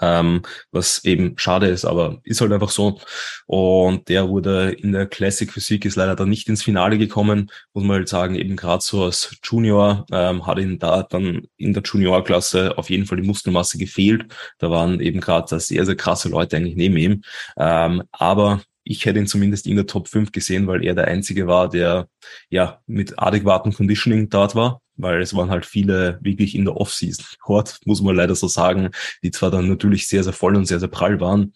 Ähm, 0.00 0.42
was 0.72 1.04
eben 1.04 1.36
schade 1.38 1.66
ist, 1.68 1.84
aber 1.84 2.20
ist 2.24 2.40
halt 2.40 2.52
einfach 2.52 2.70
so. 2.70 3.00
Und 3.46 4.08
der 4.08 4.28
wurde 4.28 4.72
in 4.72 4.92
der 4.92 5.06
Classic 5.06 5.50
Physik 5.50 5.84
ist 5.84 5.96
leider 5.96 6.16
dann 6.16 6.28
nicht 6.28 6.48
ins 6.48 6.62
Finale 6.62 6.98
gekommen, 6.98 7.50
muss 7.72 7.84
man 7.84 7.98
halt 7.98 8.08
sagen, 8.08 8.34
eben 8.34 8.56
gerade 8.56 8.82
so 8.82 9.04
als 9.04 9.36
Junior 9.42 10.06
ähm, 10.12 10.46
hat 10.46 10.58
ihn 10.58 10.78
da 10.78 11.02
dann 11.02 11.46
in 11.56 11.72
der 11.74 11.82
Juniorklasse 11.82 12.76
auf 12.78 12.90
jeden 12.90 13.06
Fall 13.06 13.20
die 13.20 13.26
Muskelmasse 13.26 13.78
gefehlt. 13.78 14.26
Da 14.58 14.70
waren 14.70 15.00
eben 15.00 15.20
gerade 15.20 15.58
sehr, 15.60 15.86
sehr 15.86 15.96
krasse 15.96 16.28
Leute 16.28 16.56
eigentlich 16.56 16.76
neben 16.76 16.96
ihm. 16.96 17.22
Ähm, 17.58 18.02
aber 18.12 18.62
ich 18.84 19.04
hätte 19.04 19.18
ihn 19.18 19.26
zumindest 19.26 19.66
in 19.66 19.76
der 19.76 19.86
Top 19.86 20.08
5 20.08 20.32
gesehen, 20.32 20.66
weil 20.66 20.84
er 20.84 20.94
der 20.94 21.06
Einzige 21.06 21.46
war, 21.46 21.68
der 21.68 22.08
ja 22.48 22.80
mit 22.86 23.18
adäquatem 23.18 23.72
Conditioning 23.72 24.28
dort 24.30 24.54
war, 24.54 24.80
weil 25.02 25.20
es 25.20 25.34
waren 25.34 25.50
halt 25.50 25.66
viele 25.66 26.18
wirklich 26.22 26.54
in 26.54 26.64
der 26.64 26.76
Offseason. 26.76 27.24
Dort, 27.46 27.80
muss 27.84 28.02
man 28.02 28.16
leider 28.16 28.34
so 28.34 28.48
sagen, 28.48 28.90
die 29.22 29.30
zwar 29.30 29.50
dann 29.50 29.68
natürlich 29.68 30.08
sehr, 30.08 30.24
sehr 30.24 30.32
voll 30.32 30.56
und 30.56 30.66
sehr, 30.66 30.80
sehr 30.80 30.88
prall 30.88 31.20
waren, 31.20 31.52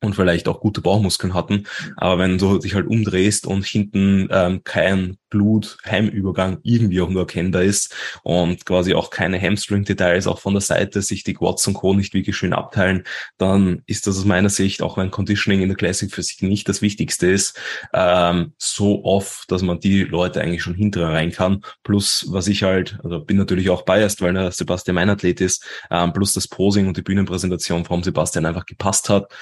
und 0.00 0.14
vielleicht 0.14 0.48
auch 0.48 0.60
gute 0.60 0.80
Bauchmuskeln 0.80 1.34
hatten. 1.34 1.64
Aber 1.96 2.18
wenn 2.18 2.38
du 2.38 2.58
dich 2.58 2.74
halt 2.74 2.86
umdrehst 2.86 3.46
und 3.46 3.64
hinten 3.64 4.28
ähm, 4.30 4.62
kein 4.64 5.16
Blut-Heimübergang 5.34 6.58
irgendwie 6.62 7.00
auch 7.00 7.08
nur 7.08 7.22
erkennbar 7.22 7.62
ist 7.62 7.92
und 8.22 8.64
quasi 8.64 8.94
auch 8.94 9.10
keine 9.10 9.40
Hamstring-Details 9.40 10.28
auch 10.28 10.38
von 10.38 10.54
der 10.54 10.60
Seite 10.60 11.02
sich 11.02 11.24
die 11.24 11.34
Quads 11.34 11.66
und 11.66 11.74
Co. 11.74 11.92
nicht 11.92 12.14
wirklich 12.14 12.36
schön 12.36 12.52
abteilen, 12.52 13.02
dann 13.36 13.82
ist 13.86 14.06
das 14.06 14.16
aus 14.16 14.24
meiner 14.24 14.48
Sicht, 14.48 14.80
auch 14.80 14.96
wenn 14.96 15.10
Conditioning 15.10 15.60
in 15.60 15.68
der 15.68 15.76
Classic 15.76 16.12
für 16.12 16.22
sich 16.22 16.40
nicht 16.42 16.68
das 16.68 16.82
Wichtigste 16.82 17.26
ist, 17.26 17.58
ähm, 17.92 18.52
so 18.58 19.04
oft, 19.04 19.50
dass 19.50 19.62
man 19.62 19.80
die 19.80 20.04
Leute 20.04 20.40
eigentlich 20.40 20.62
schon 20.62 20.74
hinterher 20.74 21.12
rein 21.12 21.32
kann. 21.32 21.62
Plus, 21.82 22.26
was 22.28 22.46
ich 22.46 22.62
halt, 22.62 22.98
also 23.02 23.18
bin 23.18 23.36
natürlich 23.36 23.70
auch 23.70 23.82
biased, 23.82 24.20
weil 24.22 24.34
der 24.34 24.52
Sebastian 24.52 24.94
mein 24.94 25.10
Athlet 25.10 25.40
ist, 25.40 25.64
ähm, 25.90 26.12
plus 26.12 26.32
das 26.32 26.46
Posing 26.46 26.86
und 26.86 26.96
die 26.96 27.02
Bühnenpräsentation 27.02 27.84
vom 27.84 28.04
Sebastian 28.04 28.46
einfach 28.46 28.66
gepasst 28.66 29.08
hat. 29.08 29.32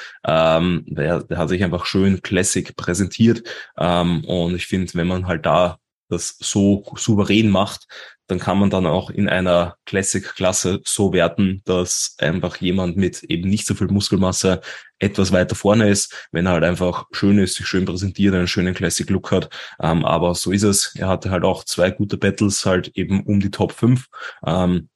Ähm, 0.42 0.84
der, 0.86 1.22
der 1.22 1.38
hat 1.38 1.48
sich 1.48 1.62
einfach 1.62 1.86
schön 1.86 2.22
Classic 2.22 2.74
präsentiert 2.76 3.42
ähm, 3.78 4.24
und 4.24 4.54
ich 4.54 4.66
finde, 4.66 4.92
wenn 4.94 5.06
man 5.06 5.26
halt 5.26 5.46
da 5.46 5.78
das 6.08 6.36
so 6.38 6.84
souverän 6.96 7.48
macht, 7.48 7.86
dann 8.28 8.38
kann 8.38 8.58
man 8.58 8.70
dann 8.70 8.86
auch 8.86 9.10
in 9.10 9.28
einer 9.28 9.76
Classic-Klasse 9.86 10.80
so 10.84 11.12
werten, 11.12 11.62
dass 11.64 12.16
einfach 12.18 12.56
jemand 12.56 12.96
mit 12.96 13.22
eben 13.24 13.48
nicht 13.48 13.66
so 13.66 13.74
viel 13.74 13.88
Muskelmasse 13.88 14.60
etwas 14.98 15.32
weiter 15.32 15.54
vorne 15.54 15.88
ist, 15.88 16.28
wenn 16.30 16.46
er 16.46 16.52
halt 16.52 16.64
einfach 16.64 17.06
schön 17.12 17.38
ist, 17.38 17.56
sich 17.56 17.66
schön 17.66 17.84
präsentiert, 17.84 18.34
einen 18.34 18.46
schönen 18.46 18.74
Classic-Look 18.74 19.32
hat. 19.32 19.50
Ähm, 19.80 20.04
aber 20.04 20.34
so 20.34 20.52
ist 20.52 20.62
es. 20.62 20.94
Er 20.96 21.08
hatte 21.08 21.30
halt 21.30 21.44
auch 21.44 21.64
zwei 21.64 21.90
gute 21.90 22.16
Battles 22.16 22.64
halt 22.64 22.92
eben 22.94 23.24
um 23.24 23.40
die 23.40 23.50
Top 23.50 23.72
5. 23.72 24.06
Ähm, 24.46 24.88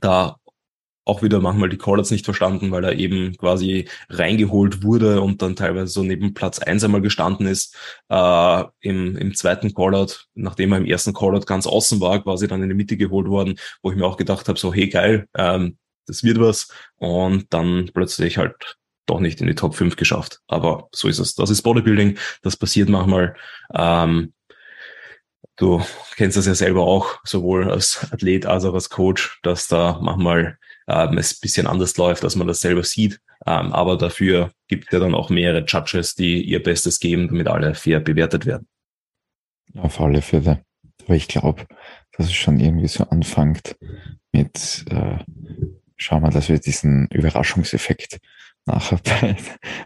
da 0.00 0.36
auch 1.06 1.22
wieder 1.22 1.40
manchmal 1.40 1.68
die 1.68 1.78
Callouts 1.78 2.10
nicht 2.10 2.24
verstanden, 2.24 2.72
weil 2.72 2.84
er 2.84 2.98
eben 2.98 3.36
quasi 3.36 3.88
reingeholt 4.10 4.82
wurde 4.82 5.22
und 5.22 5.40
dann 5.40 5.54
teilweise 5.54 5.86
so 5.86 6.02
neben 6.02 6.34
Platz 6.34 6.58
eins 6.58 6.82
einmal 6.82 7.00
gestanden 7.00 7.46
ist. 7.46 7.76
Äh, 8.08 8.64
im, 8.80 9.16
Im 9.16 9.34
zweiten 9.34 9.72
Callout, 9.72 10.24
nachdem 10.34 10.72
er 10.72 10.78
im 10.78 10.84
ersten 10.84 11.14
Callout 11.14 11.46
ganz 11.46 11.66
außen 11.66 12.00
war, 12.00 12.22
quasi 12.22 12.48
dann 12.48 12.62
in 12.62 12.68
die 12.68 12.74
Mitte 12.74 12.96
geholt 12.96 13.28
worden, 13.28 13.56
wo 13.82 13.90
ich 13.90 13.96
mir 13.96 14.04
auch 14.04 14.16
gedacht 14.16 14.48
habe, 14.48 14.58
so 14.58 14.74
hey 14.74 14.88
geil, 14.88 15.28
ähm, 15.36 15.78
das 16.06 16.24
wird 16.24 16.40
was. 16.40 16.68
Und 16.96 17.46
dann 17.54 17.88
plötzlich 17.94 18.36
halt 18.36 18.76
doch 19.06 19.20
nicht 19.20 19.40
in 19.40 19.46
die 19.46 19.54
Top 19.54 19.76
5 19.76 19.94
geschafft. 19.94 20.40
Aber 20.48 20.88
so 20.92 21.06
ist 21.06 21.20
es. 21.20 21.36
Das 21.36 21.50
ist 21.50 21.62
Bodybuilding, 21.62 22.18
das 22.42 22.56
passiert 22.56 22.88
manchmal. 22.88 23.36
Ähm, 23.72 24.32
du 25.54 25.82
kennst 26.16 26.36
das 26.36 26.46
ja 26.46 26.54
selber 26.56 26.82
auch, 26.82 27.20
sowohl 27.24 27.70
als 27.70 28.08
Athlet 28.10 28.44
als 28.44 28.64
auch 28.64 28.74
als 28.74 28.90
Coach, 28.90 29.38
dass 29.44 29.68
da 29.68 30.00
manchmal 30.02 30.58
ähm, 30.88 31.18
es 31.18 31.38
bisschen 31.38 31.66
anders 31.66 31.96
läuft, 31.96 32.24
dass 32.24 32.36
man 32.36 32.46
das 32.46 32.60
selber 32.60 32.84
sieht. 32.84 33.20
Ähm, 33.46 33.72
aber 33.72 33.96
dafür 33.96 34.50
gibt 34.68 34.86
es 34.86 34.92
ja 34.92 34.98
dann 34.98 35.14
auch 35.14 35.30
mehrere 35.30 35.64
Judges, 35.64 36.14
die 36.14 36.42
ihr 36.42 36.62
Bestes 36.62 37.00
geben, 37.00 37.28
damit 37.28 37.48
alle 37.48 37.74
fair 37.74 38.00
bewertet 38.00 38.46
werden. 38.46 38.66
Auf 39.74 40.00
alle 40.00 40.22
Fälle. 40.22 40.64
Aber 41.04 41.14
ich 41.14 41.28
glaube, 41.28 41.66
dass 42.16 42.26
es 42.26 42.34
schon 42.34 42.58
irgendwie 42.58 42.88
so 42.88 43.04
anfängt 43.04 43.76
mit, 44.32 44.84
äh, 44.90 45.18
schauen 45.96 46.22
wir, 46.22 46.30
dass 46.30 46.48
wir 46.48 46.58
diesen 46.58 47.08
Überraschungseffekt 47.08 48.18
nachher 48.64 48.98
bei, 49.04 49.36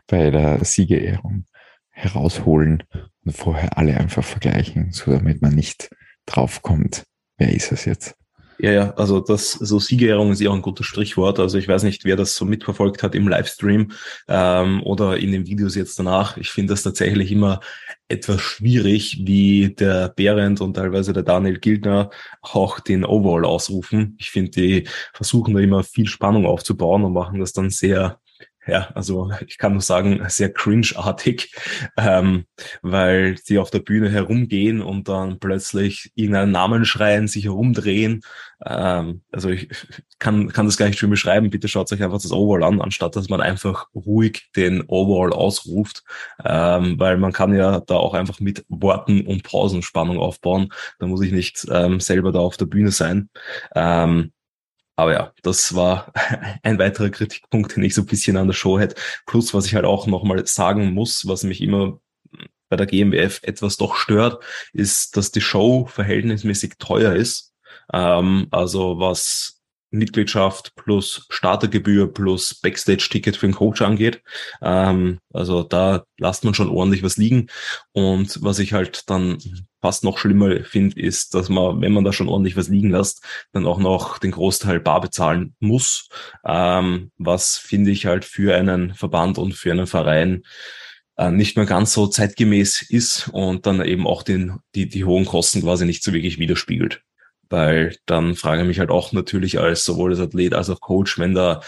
bei 0.06 0.30
der 0.30 0.64
Siegerehrung 0.64 1.44
herausholen 1.90 2.84
und 3.24 3.36
vorher 3.36 3.76
alle 3.76 3.96
einfach 3.96 4.24
vergleichen, 4.24 4.92
so 4.92 5.10
damit 5.10 5.42
man 5.42 5.54
nicht 5.54 5.90
draufkommt, 6.26 7.04
wer 7.36 7.52
ist 7.52 7.72
es 7.72 7.84
jetzt. 7.84 8.16
Ja, 8.62 8.72
ja, 8.72 8.90
also 8.96 9.20
das, 9.20 9.52
so 9.52 9.78
Siegerehrung 9.78 10.32
ist 10.32 10.40
ja 10.40 10.50
auch 10.50 10.54
ein 10.54 10.60
gutes 10.60 10.84
Strichwort. 10.84 11.38
Also 11.38 11.56
ich 11.56 11.66
weiß 11.66 11.82
nicht, 11.82 12.04
wer 12.04 12.16
das 12.16 12.36
so 12.36 12.44
mitverfolgt 12.44 13.02
hat 13.02 13.14
im 13.14 13.26
Livestream 13.26 13.92
ähm, 14.28 14.82
oder 14.82 15.16
in 15.16 15.32
den 15.32 15.46
Videos 15.46 15.74
jetzt 15.76 15.98
danach. 15.98 16.36
Ich 16.36 16.50
finde 16.50 16.74
das 16.74 16.82
tatsächlich 16.82 17.32
immer 17.32 17.60
etwas 18.08 18.42
schwierig, 18.42 19.22
wie 19.24 19.74
der 19.74 20.10
Behrendt 20.10 20.60
und 20.60 20.74
teilweise 20.74 21.14
der 21.14 21.22
Daniel 21.22 21.58
Gildner 21.58 22.10
auch 22.42 22.80
den 22.80 23.06
Overall 23.06 23.46
ausrufen. 23.46 24.16
Ich 24.18 24.30
finde, 24.30 24.50
die 24.50 24.88
versuchen 25.14 25.54
da 25.54 25.60
immer 25.60 25.82
viel 25.82 26.06
Spannung 26.06 26.44
aufzubauen 26.44 27.04
und 27.04 27.14
machen 27.14 27.40
das 27.40 27.54
dann 27.54 27.70
sehr 27.70 28.20
ja, 28.66 28.90
also 28.94 29.30
ich 29.46 29.56
kann 29.56 29.72
nur 29.72 29.80
sagen, 29.80 30.22
sehr 30.28 30.52
cringe-artig, 30.52 31.54
ähm, 31.96 32.44
weil 32.82 33.38
sie 33.42 33.58
auf 33.58 33.70
der 33.70 33.78
Bühne 33.78 34.10
herumgehen 34.10 34.82
und 34.82 35.08
dann 35.08 35.38
plötzlich 35.38 36.12
irgendeinen 36.14 36.52
Namen 36.52 36.84
schreien, 36.84 37.26
sich 37.26 37.44
herumdrehen. 37.44 38.20
Ähm, 38.64 39.22
also 39.32 39.48
ich 39.48 39.68
kann, 40.18 40.48
kann 40.48 40.66
das 40.66 40.76
gar 40.76 40.86
nicht 40.86 40.98
schön 40.98 41.08
beschreiben. 41.08 41.48
Bitte 41.48 41.68
schaut 41.68 41.90
euch 41.90 42.02
einfach 42.02 42.20
das 42.20 42.32
Overall 42.32 42.64
an, 42.64 42.82
anstatt 42.82 43.16
dass 43.16 43.30
man 43.30 43.40
einfach 43.40 43.86
ruhig 43.94 44.50
den 44.54 44.82
Overall 44.86 45.32
ausruft, 45.32 46.02
ähm, 46.44 46.98
weil 46.98 47.16
man 47.16 47.32
kann 47.32 47.54
ja 47.54 47.80
da 47.80 47.96
auch 47.96 48.12
einfach 48.12 48.40
mit 48.40 48.64
Worten 48.68 49.26
und 49.26 49.42
Pausen 49.42 49.82
Spannung 49.82 50.18
aufbauen. 50.18 50.70
Da 50.98 51.06
muss 51.06 51.22
ich 51.22 51.32
nicht 51.32 51.66
ähm, 51.70 51.98
selber 52.00 52.30
da 52.30 52.40
auf 52.40 52.58
der 52.58 52.66
Bühne 52.66 52.90
sein. 52.90 53.30
Ähm, 53.74 54.32
aber 55.00 55.12
ja, 55.12 55.32
das 55.42 55.74
war 55.74 56.12
ein 56.62 56.78
weiterer 56.78 57.10
Kritikpunkt, 57.10 57.74
den 57.74 57.84
ich 57.84 57.94
so 57.94 58.02
ein 58.02 58.06
bisschen 58.06 58.36
an 58.36 58.46
der 58.46 58.54
Show 58.54 58.78
hätte. 58.78 58.96
Plus, 59.26 59.54
was 59.54 59.66
ich 59.66 59.74
halt 59.74 59.84
auch 59.84 60.06
nochmal 60.06 60.46
sagen 60.46 60.92
muss, 60.92 61.26
was 61.26 61.42
mich 61.42 61.60
immer 61.62 62.00
bei 62.68 62.76
der 62.76 62.86
GmbF 62.86 63.40
etwas 63.42 63.76
doch 63.76 63.96
stört, 63.96 64.42
ist, 64.72 65.16
dass 65.16 65.32
die 65.32 65.40
Show 65.40 65.86
verhältnismäßig 65.86 66.74
teuer 66.78 67.14
ist. 67.14 67.54
Ähm, 67.92 68.46
also 68.50 68.98
was 68.98 69.59
Mitgliedschaft 69.90 70.74
plus 70.76 71.26
Startergebühr 71.30 72.12
plus 72.12 72.54
Backstage-Ticket 72.54 73.36
für 73.36 73.46
den 73.46 73.54
Coach 73.54 73.82
angeht. 73.82 74.22
Ähm, 74.62 75.18
also 75.32 75.62
da 75.62 76.04
lasst 76.18 76.44
man 76.44 76.54
schon 76.54 76.68
ordentlich 76.68 77.02
was 77.02 77.16
liegen. 77.16 77.48
Und 77.92 78.42
was 78.42 78.58
ich 78.58 78.72
halt 78.72 79.08
dann 79.10 79.38
fast 79.80 80.04
noch 80.04 80.18
schlimmer 80.18 80.62
finde, 80.62 81.00
ist, 81.00 81.34
dass 81.34 81.48
man, 81.48 81.80
wenn 81.80 81.92
man 81.92 82.04
da 82.04 82.12
schon 82.12 82.28
ordentlich 82.28 82.56
was 82.56 82.68
liegen 82.68 82.90
lässt, 82.90 83.24
dann 83.52 83.66
auch 83.66 83.78
noch 83.78 84.18
den 84.18 84.30
Großteil 84.30 84.80
bar 84.80 85.00
bezahlen 85.00 85.54
muss. 85.58 86.08
Ähm, 86.46 87.10
was 87.18 87.56
finde 87.56 87.90
ich 87.90 88.06
halt 88.06 88.24
für 88.24 88.54
einen 88.54 88.94
Verband 88.94 89.38
und 89.38 89.54
für 89.54 89.72
einen 89.72 89.86
Verein 89.86 90.42
äh, 91.16 91.30
nicht 91.30 91.56
mehr 91.56 91.66
ganz 91.66 91.92
so 91.92 92.06
zeitgemäß 92.06 92.82
ist 92.82 93.28
und 93.32 93.66
dann 93.66 93.84
eben 93.84 94.06
auch 94.06 94.22
den, 94.22 94.58
die, 94.74 94.88
die 94.88 95.04
hohen 95.04 95.26
Kosten 95.26 95.62
quasi 95.62 95.84
nicht 95.86 96.02
so 96.02 96.12
wirklich 96.12 96.38
widerspiegelt 96.38 97.02
weil 97.50 97.96
dann 98.06 98.36
frage 98.36 98.62
ich 98.62 98.68
mich 98.68 98.78
halt 98.78 98.90
auch 98.90 99.12
natürlich 99.12 99.60
als 99.60 99.84
sowohl 99.84 100.12
als 100.12 100.20
Athlet 100.20 100.54
als 100.54 100.70
auch 100.70 100.80
Coach, 100.80 101.18
wenn 101.18 101.34
da, 101.34 101.60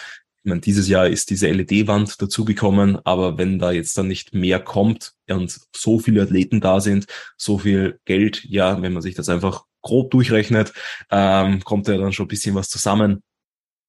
ich 0.45 0.49
meine, 0.49 0.61
dieses 0.61 0.89
Jahr 0.89 1.09
ist 1.09 1.31
diese 1.31 1.51
LED-Wand 1.51 2.21
dazugekommen, 2.23 2.99
aber 3.05 3.39
wenn 3.39 3.59
da 3.59 3.73
jetzt 3.73 3.99
dann 3.99 4.09
nicht 4.09 4.35
mehr 4.35 4.61
kommt 4.61 5.13
und 5.29 5.61
so 5.75 5.99
viele 5.99 6.23
Athleten 6.23 6.61
da 6.61 6.81
sind, 6.81 7.07
so 7.37 7.59
viel 7.59 8.01
Geld, 8.05 8.45
ja, 8.45 8.81
wenn 8.81 8.93
man 8.93 9.03
sich 9.03 9.15
das 9.15 9.29
einfach 9.29 9.65
grob 9.83 10.11
durchrechnet, 10.13 10.73
ähm, 11.11 11.63
kommt 11.65 11.89
ja 11.89 11.99
dann 11.99 12.13
schon 12.13 12.27
ein 12.27 12.29
bisschen 12.29 12.55
was 12.55 12.69
zusammen 12.71 13.23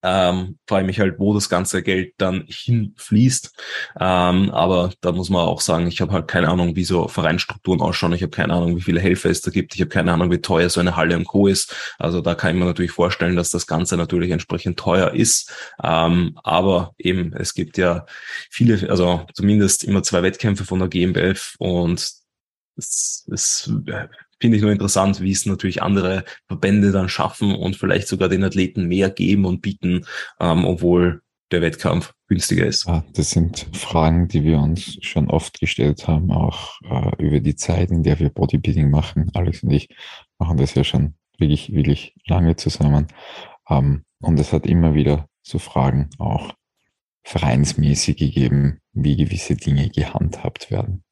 ähm, 0.04 0.58
frage 0.66 0.82
ich 0.82 0.86
mich 0.86 1.00
halt, 1.00 1.18
wo 1.18 1.32
das 1.32 1.48
ganze 1.48 1.82
Geld 1.82 2.12
dann 2.18 2.44
hinfließt. 2.46 3.52
Ähm, 3.98 4.50
aber 4.50 4.92
da 5.00 5.12
muss 5.12 5.30
man 5.30 5.46
auch 5.46 5.62
sagen, 5.62 5.86
ich 5.88 6.00
habe 6.02 6.12
halt 6.12 6.28
keine 6.28 6.50
Ahnung, 6.50 6.76
wie 6.76 6.84
so 6.84 7.08
Vereinsstrukturen 7.08 7.80
ausschauen. 7.80 8.12
Ich 8.12 8.22
habe 8.22 8.30
keine 8.30 8.52
Ahnung, 8.52 8.76
wie 8.76 8.82
viele 8.82 9.00
Helfer 9.00 9.30
es 9.30 9.40
da 9.40 9.50
gibt. 9.50 9.74
Ich 9.74 9.80
habe 9.80 9.88
keine 9.88 10.12
Ahnung, 10.12 10.30
wie 10.30 10.38
teuer 10.38 10.68
so 10.68 10.80
eine 10.80 10.96
Halle 10.96 11.16
und 11.16 11.24
Co. 11.24 11.46
ist. 11.46 11.74
Also 11.98 12.20
da 12.20 12.34
kann 12.34 12.54
ich 12.54 12.60
mir 12.60 12.66
natürlich 12.66 12.90
vorstellen, 12.90 13.34
dass 13.34 13.50
das 13.50 13.66
Ganze 13.66 13.96
natürlich 13.96 14.30
entsprechend 14.30 14.78
teuer 14.78 15.14
ist. 15.14 15.50
Ähm, 15.82 16.38
aber 16.44 16.94
eben, 16.98 17.32
es 17.32 17.54
gibt 17.54 17.78
ja 17.78 18.04
viele, 18.50 18.90
also 18.90 19.26
zumindest 19.32 19.84
immer 19.84 20.02
zwei 20.02 20.22
Wettkämpfe 20.22 20.64
von 20.64 20.80
der 20.80 20.88
GmbF 20.88 21.54
und 21.58 22.24
es, 22.76 23.26
es 23.32 23.72
finde 24.40 24.56
ich 24.56 24.62
nur 24.62 24.72
interessant, 24.72 25.20
wie 25.20 25.32
es 25.32 25.46
natürlich 25.46 25.82
andere 25.82 26.24
Verbände 26.46 26.92
dann 26.92 27.08
schaffen 27.08 27.54
und 27.54 27.76
vielleicht 27.76 28.08
sogar 28.08 28.28
den 28.28 28.44
Athleten 28.44 28.86
mehr 28.86 29.10
geben 29.10 29.44
und 29.44 29.62
bieten, 29.62 30.04
ähm, 30.40 30.64
obwohl 30.64 31.22
der 31.50 31.62
Wettkampf 31.62 32.14
günstiger 32.26 32.66
ist. 32.66 32.86
Das 33.12 33.30
sind 33.30 33.66
Fragen, 33.72 34.28
die 34.28 34.44
wir 34.44 34.58
uns 34.58 34.98
schon 35.02 35.30
oft 35.30 35.60
gestellt 35.60 36.08
haben, 36.08 36.30
auch 36.30 36.80
äh, 36.82 37.22
über 37.22 37.40
die 37.40 37.54
Zeit, 37.54 37.90
in 37.90 38.02
der 38.02 38.18
wir 38.18 38.30
Bodybuilding 38.30 38.90
machen. 38.90 39.30
Alex 39.34 39.62
und 39.62 39.70
ich 39.70 39.88
machen 40.38 40.56
das 40.56 40.74
ja 40.74 40.84
schon 40.84 41.14
wirklich, 41.38 41.72
wirklich 41.72 42.14
lange 42.26 42.56
zusammen. 42.56 43.06
Ähm, 43.68 44.04
und 44.20 44.40
es 44.40 44.52
hat 44.52 44.66
immer 44.66 44.94
wieder 44.94 45.28
so 45.42 45.58
Fragen 45.58 46.10
auch 46.18 46.54
vereinsmäßige 47.24 48.32
geben, 48.32 48.80
wie 48.92 49.16
gewisse 49.16 49.56
Dinge 49.56 49.88
gehandhabt 49.90 50.70
werden. 50.70 51.04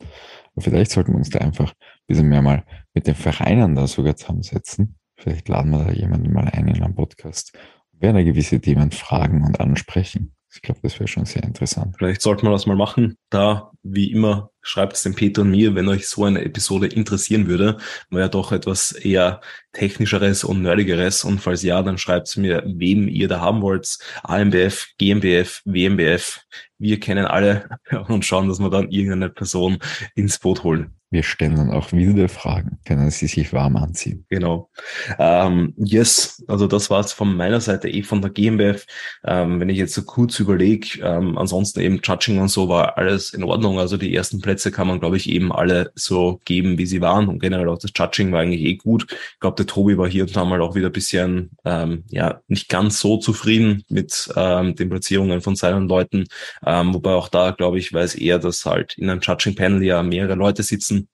Aber 0.52 0.62
vielleicht 0.62 0.90
sollten 0.90 1.12
wir 1.12 1.18
uns 1.18 1.30
da 1.30 1.38
einfach 1.38 1.72
ein 2.02 2.06
bisschen 2.06 2.28
mehr 2.28 2.42
mal 2.42 2.64
mit 2.94 3.06
den 3.06 3.14
Vereinen 3.14 3.74
da 3.74 3.86
sogar 3.86 4.16
zusammensetzen. 4.16 4.96
Vielleicht 5.16 5.48
laden 5.48 5.70
wir 5.70 5.84
da 5.84 5.92
jemanden 5.92 6.32
mal 6.32 6.48
ein 6.48 6.68
in 6.68 6.82
einem 6.82 6.94
Podcast 6.94 7.52
und 7.92 8.02
werden 8.02 8.16
da 8.16 8.22
gewisse 8.22 8.60
Themen 8.60 8.90
fragen 8.90 9.44
und 9.44 9.60
ansprechen. 9.60 10.34
Ich 10.54 10.60
glaube, 10.60 10.80
das 10.82 10.98
wäre 10.98 11.08
schon 11.08 11.24
sehr 11.24 11.44
interessant. 11.44 11.94
Vielleicht 11.96 12.20
sollte 12.20 12.44
man 12.44 12.52
das 12.52 12.66
mal 12.66 12.76
machen. 12.76 13.16
Da, 13.30 13.70
wie 13.82 14.10
immer, 14.12 14.50
schreibt 14.60 14.96
es 14.96 15.02
dem 15.02 15.14
Peter 15.14 15.42
und 15.42 15.50
mir, 15.50 15.74
wenn 15.74 15.88
euch 15.88 16.08
so 16.08 16.24
eine 16.24 16.44
Episode 16.44 16.88
interessieren 16.88 17.46
würde, 17.46 17.78
weil 18.10 18.20
ja 18.20 18.28
doch 18.28 18.52
etwas 18.52 18.92
eher 18.92 19.40
technischeres 19.72 20.44
und 20.44 20.62
nerdigeres. 20.62 21.24
Und 21.24 21.40
falls 21.40 21.62
ja, 21.62 21.82
dann 21.82 21.98
schreibt 21.98 22.28
es 22.28 22.36
mir, 22.36 22.62
wem 22.66 23.08
ihr 23.08 23.28
da 23.28 23.40
haben 23.40 23.62
wollt. 23.62 23.98
AMBF, 24.22 24.88
GmbF, 24.98 25.62
WMBF. 25.64 26.40
Wir 26.78 27.00
kennen 27.00 27.26
alle 27.26 27.68
und 28.08 28.24
schauen, 28.24 28.48
dass 28.48 28.60
wir 28.60 28.70
dann 28.70 28.90
irgendeine 28.90 29.30
Person 29.30 29.78
ins 30.14 30.38
Boot 30.38 30.64
holen. 30.64 30.94
Wir 31.12 31.22
stellen 31.22 31.56
dann 31.56 31.70
auch 31.70 31.92
wilde 31.92 32.26
Fragen. 32.28 32.78
Können 32.86 33.10
Sie 33.10 33.26
sich 33.26 33.52
warm 33.52 33.76
anziehen? 33.76 34.24
Genau. 34.30 34.70
Ähm, 35.18 35.74
yes, 35.76 36.42
also 36.48 36.66
das 36.66 36.88
war 36.88 37.00
es 37.00 37.12
von 37.12 37.36
meiner 37.36 37.60
Seite 37.60 37.90
eh 37.90 38.02
von 38.02 38.22
der 38.22 38.30
GmbF. 38.30 38.86
Ähm, 39.22 39.60
wenn 39.60 39.68
ich 39.68 39.76
jetzt 39.76 39.92
so 39.92 40.04
kurz 40.04 40.40
überlege, 40.40 41.00
ähm, 41.02 41.36
ansonsten 41.36 41.80
eben 41.80 42.00
Judging 42.02 42.40
und 42.40 42.48
so 42.48 42.70
war 42.70 42.96
alles 42.96 43.34
in 43.34 43.44
Ordnung. 43.44 43.78
Also 43.78 43.98
die 43.98 44.14
ersten 44.14 44.40
Plätze 44.40 44.72
kann 44.72 44.88
man, 44.88 45.00
glaube 45.00 45.18
ich, 45.18 45.28
eben 45.28 45.52
alle 45.52 45.92
so 45.94 46.40
geben, 46.46 46.78
wie 46.78 46.86
sie 46.86 47.02
waren. 47.02 47.28
Und 47.28 47.40
generell 47.40 47.68
auch 47.68 47.78
das 47.78 47.92
Judging 47.94 48.32
war 48.32 48.40
eigentlich 48.40 48.62
eh 48.62 48.76
gut. 48.76 49.06
Ich 49.10 49.40
glaube, 49.40 49.56
der 49.62 49.66
Tobi 49.66 49.96
war 49.98 50.08
hier 50.08 50.24
und 50.24 50.36
da 50.36 50.44
mal 50.44 50.60
auch 50.60 50.74
wieder 50.74 50.88
ein 50.88 50.92
bisschen, 50.92 51.50
ähm, 51.64 52.04
ja, 52.08 52.40
nicht 52.48 52.68
ganz 52.68 53.00
so 53.00 53.18
zufrieden 53.18 53.84
mit 53.88 54.30
ähm, 54.36 54.74
den 54.74 54.90
Platzierungen 54.90 55.40
von 55.40 55.56
seinen 55.56 55.88
Leuten. 55.88 56.24
Ähm, 56.66 56.94
wobei 56.94 57.12
auch 57.12 57.28
da, 57.28 57.52
glaube 57.52 57.78
ich, 57.78 57.92
weiß 57.92 58.16
er, 58.16 58.38
dass 58.38 58.66
halt 58.66 58.98
in 58.98 59.08
einem 59.08 59.20
Judging-Panel 59.20 59.82
ja 59.82 60.02
mehrere 60.02 60.34
Leute 60.34 60.62
sitzen 60.62 61.08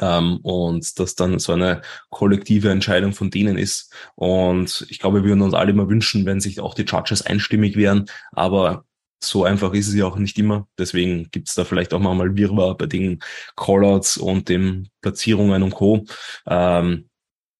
ähm, 0.00 0.38
und 0.42 0.98
dass 0.98 1.14
dann 1.14 1.38
so 1.38 1.52
eine 1.52 1.82
kollektive 2.10 2.70
Entscheidung 2.70 3.12
von 3.12 3.30
denen 3.30 3.58
ist. 3.58 3.92
Und 4.14 4.86
ich 4.88 4.98
glaube, 4.98 5.22
wir 5.22 5.30
würden 5.30 5.42
uns 5.42 5.54
alle 5.54 5.70
immer 5.70 5.88
wünschen, 5.88 6.26
wenn 6.26 6.40
sich 6.40 6.60
auch 6.60 6.74
die 6.74 6.84
Judges 6.84 7.22
einstimmig 7.22 7.76
wären, 7.76 8.06
aber 8.32 8.84
so 9.22 9.44
einfach 9.44 9.72
ist 9.72 9.88
es 9.88 9.94
ja 9.94 10.04
auch 10.06 10.16
nicht 10.16 10.38
immer. 10.38 10.68
Deswegen 10.78 11.28
gibt 11.30 11.48
es 11.48 11.54
da 11.54 11.64
vielleicht 11.64 11.94
auch 11.94 12.00
mal 12.00 12.36
Wirrwarr 12.36 12.76
bei 12.76 12.86
den 12.86 13.20
Callouts 13.56 14.16
und 14.18 14.48
den 14.48 14.88
Platzierungen 15.00 15.62
und 15.62 15.74
Co. 15.74 16.04
Ähm, 16.46 17.08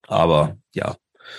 aber 0.08 0.58
ja, 0.72 0.96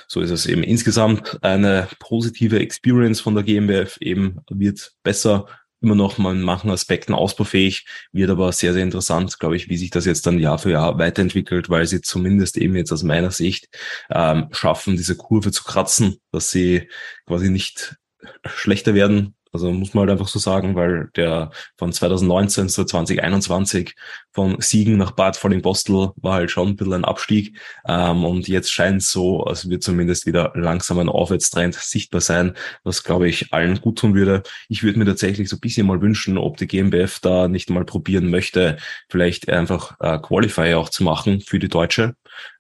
so 0.08 0.22
ist 0.22 0.32
es 0.32 0.46
eben. 0.46 0.64
Insgesamt 0.64 1.44
eine 1.44 1.88
positive 2.00 2.60
Experience 2.60 3.22
von 3.22 3.36
der 3.36 3.44
GmbF. 3.44 3.98
Eben 4.00 4.40
wird 4.50 4.94
besser 5.04 5.48
immer 5.82 5.96
noch. 5.96 6.18
Mal 6.18 6.36
in 6.36 6.42
manchen 6.42 6.72
Aspekten 6.72 7.14
ausbaufähig, 7.14 7.86
wird 8.12 8.30
aber 8.30 8.52
sehr, 8.52 8.74
sehr 8.74 8.84
interessant, 8.84 9.40
glaube 9.40 9.56
ich, 9.56 9.70
wie 9.70 9.78
sich 9.78 9.92
das 9.92 10.06
jetzt 10.06 10.26
dann 10.26 10.40
Jahr 10.40 10.58
für 10.58 10.72
Jahr 10.72 10.98
weiterentwickelt, 10.98 11.70
weil 11.70 11.86
sie 11.86 12.02
zumindest 12.02 12.58
eben 12.58 12.76
jetzt 12.76 12.92
aus 12.92 13.04
meiner 13.04 13.32
Sicht 13.32 13.68
ähm, 14.10 14.48
schaffen, 14.52 14.98
diese 14.98 15.16
Kurve 15.16 15.52
zu 15.52 15.64
kratzen, 15.64 16.18
dass 16.32 16.52
sie 16.52 16.90
quasi 17.26 17.50
nicht 17.50 17.98
schlechter 18.46 18.96
werden, 18.96 19.36
also 19.56 19.72
muss 19.72 19.94
man 19.94 20.02
halt 20.02 20.12
einfach 20.12 20.28
so 20.28 20.38
sagen, 20.38 20.76
weil 20.76 21.10
der 21.16 21.50
von 21.78 21.94
2019 21.94 22.68
zu 22.68 22.84
2021 22.84 23.96
von 24.32 24.58
Siegen 24.60 24.98
nach 24.98 25.12
Bad 25.12 25.38
Falling-Bostel 25.38 26.12
war 26.18 26.34
halt 26.34 26.52
schon 26.52 26.70
ein 26.70 26.76
bisschen 26.76 26.94
ein 26.94 27.06
Abstieg. 27.06 27.58
Ähm, 27.88 28.26
und 28.26 28.50
jetzt 28.50 28.72
scheint 28.72 29.02
es 29.02 29.12
so, 29.12 29.44
als 29.44 29.70
wird 29.70 29.82
zumindest 29.82 30.26
wieder 30.26 30.52
langsam 30.56 31.00
ein 31.00 31.10
Aufwärtstrend 31.10 31.76
sichtbar 31.76 32.22
sein, 32.22 32.54
was 32.84 33.04
glaube 33.04 33.30
ich 33.30 33.54
allen 33.54 33.80
gut 33.80 34.00
tun 34.00 34.14
würde. 34.14 34.44
Ich 34.68 34.84
würde 34.84 35.00
mir 35.00 35.06
tatsächlich 35.06 35.50
so 35.50 35.56
ein 35.56 35.62
bisschen 35.62 35.88
mal 35.88 36.02
wünschen, 36.02 36.38
ob 36.38 36.58
die 36.58 36.68
GmbF 36.68 37.20
da 37.22 37.48
nicht 37.48 37.70
mal 37.70 37.86
probieren 37.86 38.30
möchte, 38.30 38.78
vielleicht 39.10 39.50
einfach 39.50 39.96
äh, 40.02 40.20
Qualifier 40.20 40.78
auch 40.80 40.90
zu 40.90 41.04
machen 41.04 41.42
für 41.42 41.60
die 41.60 41.70
Deutsche 41.70 42.16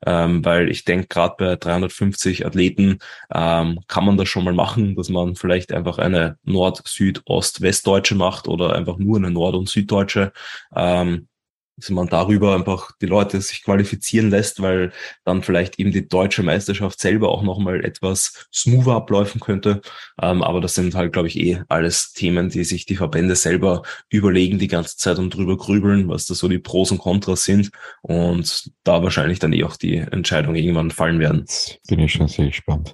ähm, 0.05 0.43
weil 0.45 0.69
ich 0.69 0.85
denke, 0.85 1.07
gerade 1.07 1.35
bei 1.37 1.55
350 1.55 2.45
Athleten 2.45 2.99
ähm, 3.33 3.79
kann 3.87 4.05
man 4.05 4.17
das 4.17 4.29
schon 4.29 4.43
mal 4.43 4.53
machen, 4.53 4.95
dass 4.95 5.09
man 5.09 5.35
vielleicht 5.35 5.71
einfach 5.73 5.97
eine 5.97 6.37
Nord-, 6.43 6.84
Süd-, 6.87 7.21
Ost-, 7.25 7.61
Westdeutsche 7.61 8.15
macht 8.15 8.47
oder 8.47 8.75
einfach 8.75 8.97
nur 8.97 9.17
eine 9.17 9.31
Nord- 9.31 9.55
und 9.55 9.69
Süddeutsche. 9.69 10.31
Ähm, 10.75 11.27
dass 11.77 11.89
man 11.89 12.07
darüber 12.07 12.55
einfach 12.55 12.91
die 13.01 13.05
Leute 13.05 13.41
sich 13.41 13.63
qualifizieren 13.63 14.29
lässt, 14.29 14.61
weil 14.61 14.91
dann 15.25 15.43
vielleicht 15.43 15.79
eben 15.79 15.91
die 15.91 16.07
deutsche 16.07 16.43
Meisterschaft 16.43 16.99
selber 16.99 17.29
auch 17.29 17.43
nochmal 17.43 17.83
etwas 17.83 18.47
smoother 18.53 18.93
abläufen 18.93 19.41
könnte. 19.41 19.81
Ähm, 20.21 20.41
aber 20.41 20.61
das 20.61 20.75
sind 20.75 20.95
halt, 20.95 21.13
glaube 21.13 21.27
ich, 21.27 21.37
eh 21.37 21.61
alles 21.67 22.13
Themen, 22.13 22.49
die 22.49 22.63
sich 22.63 22.85
die 22.85 22.95
Verbände 22.95 23.35
selber 23.35 23.83
überlegen 24.09 24.59
die 24.59 24.67
ganze 24.67 24.97
Zeit 24.97 25.19
und 25.19 25.33
drüber 25.33 25.57
grübeln, 25.57 26.07
was 26.07 26.25
da 26.25 26.33
so 26.33 26.47
die 26.47 26.59
Pros 26.59 26.91
und 26.91 26.99
Kontras 26.99 27.43
sind 27.43 27.71
und 28.01 28.71
da 28.83 29.03
wahrscheinlich 29.03 29.39
dann 29.39 29.53
eh 29.53 29.63
auch 29.63 29.75
die 29.75 29.97
Entscheidung 29.97 30.55
irgendwann 30.55 30.91
fallen 30.91 31.19
werden. 31.19 31.45
Bin 31.87 31.99
ich 31.99 32.13
schon 32.13 32.27
sehr 32.27 32.47
gespannt, 32.47 32.93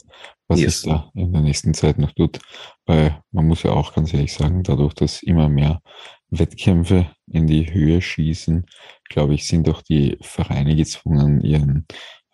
was 0.52 0.60
yes. 0.60 0.76
es 0.76 0.82
da 0.84 1.10
in 1.16 1.32
der 1.32 1.42
nächsten 1.42 1.74
Zeit 1.74 1.98
noch 1.98 2.12
tut. 2.12 2.40
Weil 2.86 3.22
man 3.32 3.48
muss 3.48 3.64
ja 3.64 3.72
auch 3.72 3.94
ganz 3.94 4.14
ehrlich 4.14 4.34
sagen, 4.34 4.64
dadurch, 4.64 4.94
dass 4.94 5.24
immer 5.24 5.50
mehr 5.50 5.82
Wettkämpfe 6.30 7.10
in 7.28 7.48
die 7.48 7.74
Höhe 7.74 8.02
schießen, 8.02 8.66
glaube 9.10 9.34
ich, 9.34 9.48
sind 9.48 9.70
auch 9.70 9.82
die 9.82 10.18
Vereine 10.22 10.76
gezwungen, 10.76 11.42
ihren 11.42 11.86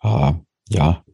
äh, 0.02 0.32
ja, 0.68 1.04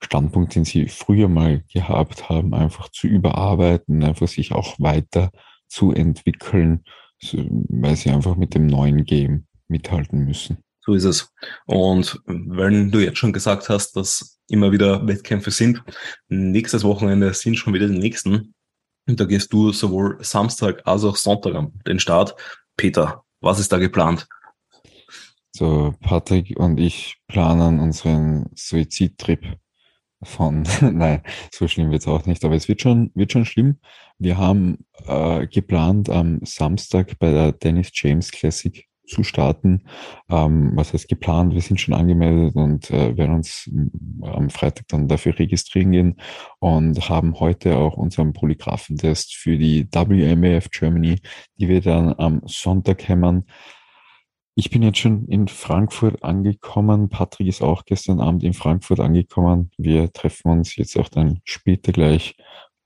Standpunkt, 0.00 0.54
den 0.54 0.64
sie 0.64 0.88
früher 0.88 1.28
mal 1.28 1.64
gehabt 1.72 2.28
haben, 2.28 2.54
einfach 2.54 2.88
zu 2.90 3.06
überarbeiten, 3.06 4.04
einfach 4.04 4.28
sich 4.28 4.52
auch 4.52 4.78
weiter 4.78 5.30
zu 5.68 5.92
entwickeln, 5.92 6.84
weil 7.32 7.96
sie 7.96 8.10
einfach 8.10 8.36
mit 8.36 8.54
dem 8.54 8.66
neuen 8.66 9.04
Game 9.04 9.46
mithalten 9.68 10.24
müssen. 10.24 10.58
So 10.86 10.94
ist 10.94 11.04
es. 11.04 11.32
Und 11.66 12.22
wenn 12.26 12.92
du 12.92 13.00
jetzt 13.00 13.18
schon 13.18 13.32
gesagt 13.32 13.68
hast, 13.68 13.96
dass 13.96 14.38
immer 14.48 14.70
wieder 14.70 15.04
Wettkämpfe 15.06 15.50
sind, 15.50 15.82
nächstes 16.28 16.84
Wochenende 16.84 17.34
sind 17.34 17.56
schon 17.56 17.74
wieder 17.74 17.88
die 17.88 17.98
nächsten. 17.98 18.54
Und 19.08 19.18
da 19.18 19.24
gehst 19.24 19.52
du 19.52 19.72
sowohl 19.72 20.18
Samstag 20.22 20.82
als 20.86 21.02
auch 21.02 21.16
Sonntag 21.16 21.56
am 21.56 21.72
den 21.86 21.98
Start. 21.98 22.36
Peter, 22.76 23.24
was 23.40 23.58
ist 23.58 23.72
da 23.72 23.78
geplant? 23.78 24.28
So, 25.52 25.94
Patrick 26.00 26.56
und 26.56 26.78
ich 26.78 27.16
planen 27.26 27.80
unseren 27.80 28.46
Suizidtrip 28.54 29.58
von, 30.22 30.62
nein, 30.80 31.22
so 31.52 31.66
schlimm 31.66 31.90
wird's 31.90 32.06
auch 32.06 32.26
nicht, 32.26 32.44
aber 32.44 32.54
es 32.54 32.68
wird 32.68 32.80
schon, 32.80 33.10
wird 33.14 33.32
schon 33.32 33.44
schlimm. 33.44 33.80
Wir 34.18 34.38
haben 34.38 34.86
äh, 35.06 35.48
geplant 35.48 36.10
am 36.10 36.40
Samstag 36.44 37.18
bei 37.18 37.32
der 37.32 37.52
Dennis 37.52 37.90
James 37.92 38.30
Classic 38.30 38.86
zu 39.06 39.22
starten. 39.22 39.84
Ähm, 40.28 40.72
was 40.74 40.92
heißt 40.92 41.08
geplant? 41.08 41.54
Wir 41.54 41.60
sind 41.60 41.80
schon 41.80 41.94
angemeldet 41.94 42.56
und 42.56 42.90
äh, 42.90 43.16
werden 43.16 43.36
uns 43.36 43.70
am 44.22 44.50
Freitag 44.50 44.88
dann 44.88 45.08
dafür 45.08 45.38
registrieren 45.38 45.92
gehen 45.92 46.16
und 46.58 47.08
haben 47.08 47.38
heute 47.40 47.76
auch 47.76 47.96
unseren 47.96 48.32
Polygraphentest 48.32 49.34
für 49.34 49.56
die 49.56 49.86
WMAF 49.90 50.70
Germany, 50.70 51.20
die 51.58 51.68
wir 51.68 51.80
dann 51.80 52.14
am 52.18 52.42
Sonntag 52.46 53.08
hämmern. 53.08 53.44
Ich 54.58 54.70
bin 54.70 54.82
jetzt 54.82 54.98
schon 54.98 55.26
in 55.28 55.48
Frankfurt 55.48 56.24
angekommen. 56.24 57.10
Patrick 57.10 57.46
ist 57.46 57.62
auch 57.62 57.84
gestern 57.84 58.20
Abend 58.20 58.42
in 58.42 58.54
Frankfurt 58.54 59.00
angekommen. 59.00 59.70
Wir 59.76 60.10
treffen 60.12 60.50
uns 60.50 60.76
jetzt 60.76 60.96
auch 60.98 61.10
dann 61.10 61.40
später 61.44 61.92
gleich, 61.92 62.36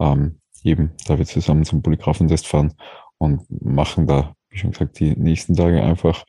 ähm, 0.00 0.40
eben, 0.64 0.90
da 1.06 1.16
wir 1.16 1.26
zusammen 1.26 1.64
zum 1.64 1.80
Polygraphentest 1.80 2.48
fahren 2.48 2.74
und 3.18 3.42
machen 3.62 4.08
da 4.08 4.34
wie 4.50 4.58
schon 4.58 4.72
gesagt, 4.72 4.98
die 5.00 5.16
nächsten 5.16 5.54
Tage 5.54 5.82
einfach 5.82 6.24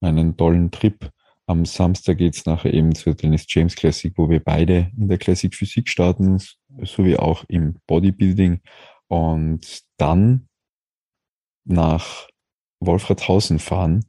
einen 0.00 0.36
tollen 0.36 0.70
Trip. 0.70 1.10
Am 1.46 1.64
Samstag 1.64 2.18
geht's 2.18 2.46
nachher 2.46 2.72
eben 2.72 2.94
zur 2.94 3.14
Dennis 3.14 3.46
James 3.48 3.74
Classic, 3.74 4.12
wo 4.16 4.28
wir 4.28 4.40
beide 4.40 4.90
in 4.96 5.08
der 5.08 5.18
Classic 5.18 5.54
Physik 5.54 5.88
starten, 5.88 6.38
sowie 6.82 7.16
auch 7.16 7.44
im 7.48 7.76
Bodybuilding. 7.86 8.60
Und 9.08 9.82
dann 9.96 10.48
nach 11.64 12.28
Wolfrathausen 12.80 13.58
fahren 13.58 14.04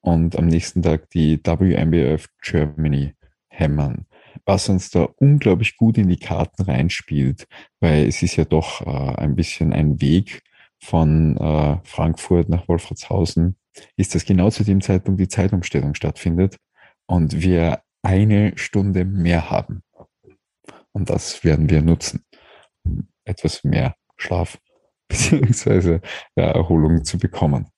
und 0.00 0.36
am 0.36 0.46
nächsten 0.46 0.82
Tag 0.82 1.08
die 1.10 1.40
WMBF 1.42 2.28
Germany 2.42 3.14
hämmern. 3.48 4.06
Was 4.44 4.68
uns 4.68 4.90
da 4.90 5.04
unglaublich 5.16 5.76
gut 5.76 5.96
in 5.96 6.08
die 6.08 6.18
Karten 6.18 6.62
reinspielt, 6.62 7.46
weil 7.80 8.06
es 8.06 8.22
ist 8.22 8.36
ja 8.36 8.44
doch 8.44 8.82
äh, 8.82 9.16
ein 9.16 9.36
bisschen 9.36 9.72
ein 9.72 10.00
Weg, 10.00 10.42
von 10.84 11.36
äh, 11.38 11.78
Frankfurt 11.84 12.48
nach 12.48 12.68
Wolfratshausen 12.68 13.56
ist, 13.96 14.14
dass 14.14 14.26
genau 14.26 14.50
zu 14.50 14.64
dem 14.64 14.80
Zeitpunkt 14.80 15.18
die 15.18 15.28
Zeitumstellung 15.28 15.94
stattfindet 15.94 16.58
und 17.06 17.40
wir 17.40 17.82
eine 18.02 18.52
Stunde 18.56 19.04
mehr 19.04 19.50
haben. 19.50 19.82
Und 20.92 21.10
das 21.10 21.42
werden 21.42 21.70
wir 21.70 21.80
nutzen, 21.80 22.24
um 22.84 23.08
etwas 23.24 23.64
mehr 23.64 23.96
Schlaf 24.16 24.58
beziehungsweise 25.08 26.02
ja, 26.36 26.50
Erholung 26.50 27.04
zu 27.04 27.18
bekommen. 27.18 27.68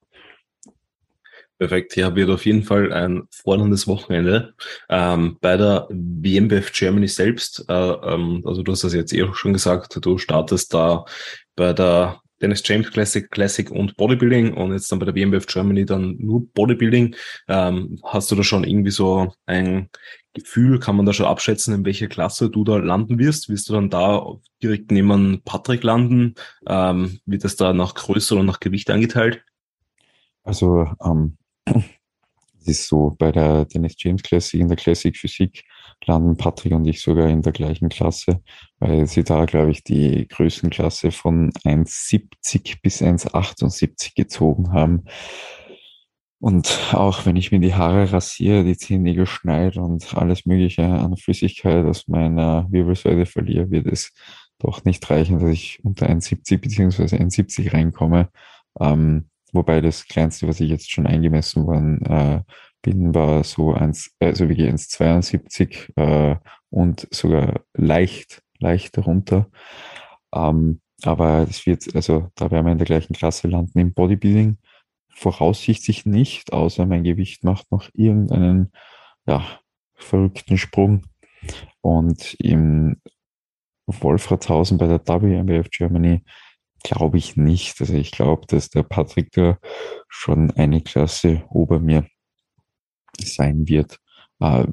Perfekt, 1.59 1.97
ja, 1.97 2.15
wird 2.15 2.29
auf 2.29 2.45
jeden 2.45 2.65
Fall 2.65 2.93
ein 2.93 3.23
forderndes 3.31 3.87
Wochenende. 3.87 4.55
Ähm, 4.91 5.39
bei 5.41 5.57
der 5.57 5.87
WMBF 5.91 6.71
Germany 6.73 7.09
selbst, 7.09 7.65
äh, 7.69 7.73
ähm, 7.73 8.43
also 8.45 8.63
du 8.63 8.73
hast 8.73 8.85
das 8.85 8.93
jetzt 8.93 9.15
eh 9.15 9.27
schon 9.33 9.55
gesagt, 9.55 9.97
du 10.05 10.19
startest 10.19 10.75
da 10.75 11.07
bei 11.55 11.73
der 11.73 12.21
Dennis 12.41 12.63
James 12.65 12.91
Classic, 12.91 13.31
Classic 13.31 13.71
und 13.71 13.97
Bodybuilding 13.97 14.55
und 14.55 14.73
jetzt 14.73 14.91
dann 14.93 14.99
bei 14.99 15.07
der 15.07 15.15
WMBF 15.15 15.47
Germany 15.47 15.85
dann 15.85 16.17
nur 16.19 16.47
Bodybuilding. 16.53 17.15
Ähm, 17.49 17.99
hast 18.05 18.31
du 18.31 18.35
da 18.35 18.43
schon 18.43 18.65
irgendwie 18.65 18.91
so 18.91 19.33
ein 19.47 19.89
Gefühl, 20.35 20.79
kann 20.79 20.97
man 20.97 21.07
da 21.07 21.13
schon 21.13 21.27
abschätzen, 21.27 21.75
in 21.75 21.85
welcher 21.85 22.09
Klasse 22.09 22.51
du 22.51 22.63
da 22.63 22.77
landen 22.77 23.19
wirst? 23.19 23.49
Wirst 23.49 23.69
du 23.69 23.73
dann 23.73 23.89
da 23.89 24.37
direkt 24.63 24.91
neben 24.91 25.41
Patrick 25.45 25.83
landen? 25.83 26.35
Ähm, 26.67 27.21
wird 27.25 27.45
das 27.45 27.57
da 27.57 27.73
nach 27.73 27.95
Größe 27.95 28.35
oder 28.35 28.45
nach 28.45 28.61
Gewicht 28.61 28.91
eingeteilt? 28.91 29.43
Also 30.43 30.87
ähm, 31.03 31.39
ist 32.69 32.89
so, 32.89 33.15
bei 33.19 33.33
der 33.33 33.65
Dennis 33.67 33.95
James 33.99 34.23
Classic 34.23 34.61
in 34.61 34.69
der 34.69 34.77
Classic 34.77 35.17
Physik 35.17 35.65
landen 36.05 36.37
Patrick 36.37 36.73
und 36.73 36.87
ich 36.87 37.01
sogar 37.01 37.29
in 37.29 37.43
der 37.43 37.53
gleichen 37.53 37.89
Klasse, 37.89 38.43
weil 38.79 39.07
sie 39.07 39.25
da, 39.25 39.45
glaube 39.45 39.71
ich, 39.71 39.83
die 39.83 40.29
Größenklasse 40.29 41.11
von 41.11 41.51
1,70 41.65 42.77
bis 42.83 43.03
1,78 43.03 44.15
gezogen 44.15 44.73
haben. 44.73 45.05
Und 46.39 46.93
auch 46.93 47.25
wenn 47.25 47.37
ich 47.37 47.51
mir 47.51 47.61
die 47.61 47.75
Haare 47.75 48.13
rasiere, 48.13 48.63
die 48.63 48.77
Zehennägel 48.77 49.27
schneide 49.27 49.81
und 49.81 50.15
alles 50.15 50.45
Mögliche 50.45 50.85
an 50.85 51.17
Flüssigkeit 51.17 51.87
aus 51.87 52.09
meiner 52.09 52.67
Wirbelsäule 52.71 53.25
verliere, 53.27 53.71
wird 53.71 53.87
es 53.87 54.13
doch 54.59 54.85
nicht 54.85 55.09
reichen, 55.11 55.39
dass 55.39 55.51
ich 55.51 55.81
unter 55.83 56.09
1,70 56.09 56.59
bzw. 56.59 57.17
1,70 57.17 57.73
reinkomme. 57.73 58.29
Ähm, 58.79 59.31
wobei 59.57 59.81
das 59.81 60.07
Kleinste, 60.07 60.47
was 60.47 60.61
ich 60.61 60.71
jetzt 60.71 60.91
schon 60.91 61.07
eingemessen 61.07 61.67
worden 61.67 62.05
äh, 62.07 62.43
bin, 62.83 63.15
war 63.15 63.43
so 63.43 63.73
1, 63.73 64.15
also 64.21 64.49
wie 64.49 64.63
1,72 64.63 65.97
äh, 65.97 66.37
und 66.71 67.09
sogar 67.11 67.61
leicht, 67.75 68.43
leicht 68.59 68.97
darunter. 68.97 69.51
Ähm, 70.33 70.81
aber 71.03 71.47
es 71.49 71.67
wird, 71.67 71.95
also 71.95 72.29
da 72.37 72.51
werden 72.51 72.67
wir 72.67 72.73
in 72.73 72.79
der 72.79 72.87
gleichen 72.87 73.15
Klasse 73.15 73.49
landen 73.49 73.79
im 73.79 73.93
Bodybuilding. 73.93 74.59
Voraussichtlich 75.09 76.07
nicht, 76.07 76.53
außer 76.53 76.87
mein 76.87 77.05
Gewicht 77.05 77.45
macht 77.45 77.71
noch 77.73 77.89
irgendeinen, 77.95 78.71
ja, 79.27 79.45
verrückten 79.95 80.59
Sprung. 80.59 81.05
Und 81.81 82.35
im 82.35 83.01
Wolfratshausen 83.87 84.79
bei 84.79 84.87
der 84.87 85.01
WMBF 85.07 85.71
Germany 85.71 86.23
glaube 86.87 87.19
ich 87.19 87.37
nicht. 87.37 87.81
Also 87.81 87.95
ich 87.95 88.13
glaube, 88.13 88.47
dass 88.47 88.71
der 88.71 88.85
Patrick 88.85 89.33
da 89.33 89.59
schon 90.09 90.51
eine 90.53 90.81
Klasse 90.81 91.45
ober 91.51 91.81
mir 91.81 92.07
sein 93.19 93.67
wird. 93.69 93.99
Äh, 94.41 94.67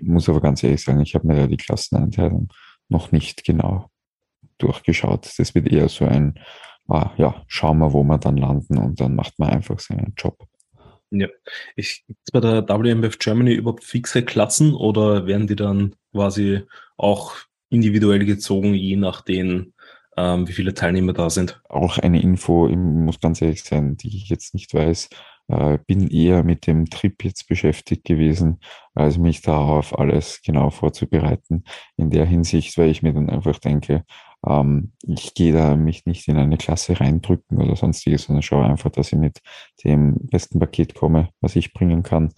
muss 0.00 0.28
aber 0.28 0.40
ganz 0.40 0.62
ehrlich 0.62 0.82
sagen, 0.82 1.00
ich 1.00 1.14
habe 1.14 1.26
mir 1.26 1.36
da 1.36 1.46
die 1.46 1.56
Klasseneinteilung 1.56 2.48
noch 2.88 3.12
nicht 3.12 3.44
genau 3.44 3.90
durchgeschaut. 4.58 5.32
Das 5.38 5.54
wird 5.54 5.68
eher 5.68 5.88
so 5.88 6.04
ein, 6.04 6.38
äh, 6.88 7.06
ja, 7.16 7.44
schauen 7.46 7.78
wir, 7.78 7.92
wo 7.92 8.02
wir 8.04 8.18
dann 8.18 8.36
landen 8.36 8.78
und 8.78 9.00
dann 9.00 9.14
macht 9.14 9.38
man 9.38 9.50
einfach 9.50 9.78
seinen 9.78 10.14
Job. 10.16 10.36
Ja, 11.10 11.28
ist 11.76 12.02
bei 12.32 12.40
der 12.40 12.68
WMF 12.68 13.18
Germany 13.18 13.54
überhaupt 13.54 13.84
fixe 13.84 14.22
Klassen 14.22 14.74
oder 14.74 15.26
werden 15.26 15.46
die 15.46 15.56
dann 15.56 15.94
quasi 16.12 16.64
auch 16.98 17.34
individuell 17.70 18.26
gezogen, 18.26 18.74
je 18.74 18.96
nach 18.96 19.22
den 19.22 19.72
wie 20.18 20.52
viele 20.52 20.74
Teilnehmer 20.74 21.12
da 21.12 21.30
sind. 21.30 21.60
Auch 21.68 21.98
eine 21.98 22.20
Info, 22.20 22.68
ich 22.68 22.76
muss 22.76 23.20
ganz 23.20 23.40
ehrlich 23.42 23.62
sein, 23.62 23.96
die 23.96 24.08
ich 24.08 24.28
jetzt 24.28 24.54
nicht 24.54 24.74
weiß. 24.74 25.08
Äh, 25.48 25.78
bin 25.86 26.08
eher 26.08 26.44
mit 26.44 26.66
dem 26.66 26.90
Trip 26.90 27.24
jetzt 27.24 27.48
beschäftigt 27.48 28.04
gewesen, 28.04 28.60
als 28.94 29.16
mich 29.16 29.40
darauf 29.40 29.98
alles 29.98 30.42
genau 30.44 30.68
vorzubereiten. 30.70 31.64
In 31.96 32.10
der 32.10 32.26
Hinsicht, 32.26 32.76
weil 32.76 32.90
ich 32.90 33.02
mir 33.02 33.14
dann 33.14 33.30
einfach 33.30 33.58
denke, 33.58 34.04
ähm, 34.46 34.92
ich 35.06 35.34
gehe 35.34 35.52
da 35.54 35.74
mich 35.76 36.04
nicht 36.06 36.28
in 36.28 36.36
eine 36.36 36.58
Klasse 36.58 37.00
reindrücken 37.00 37.58
oder 37.58 37.76
sonstiges, 37.76 38.24
sondern 38.24 38.42
schaue 38.42 38.66
einfach, 38.66 38.90
dass 38.90 39.12
ich 39.12 39.18
mit 39.18 39.40
dem 39.84 40.16
besten 40.30 40.58
Paket 40.58 40.94
komme, 40.94 41.30
was 41.40 41.56
ich 41.56 41.72
bringen 41.72 42.02
kann. 42.02 42.30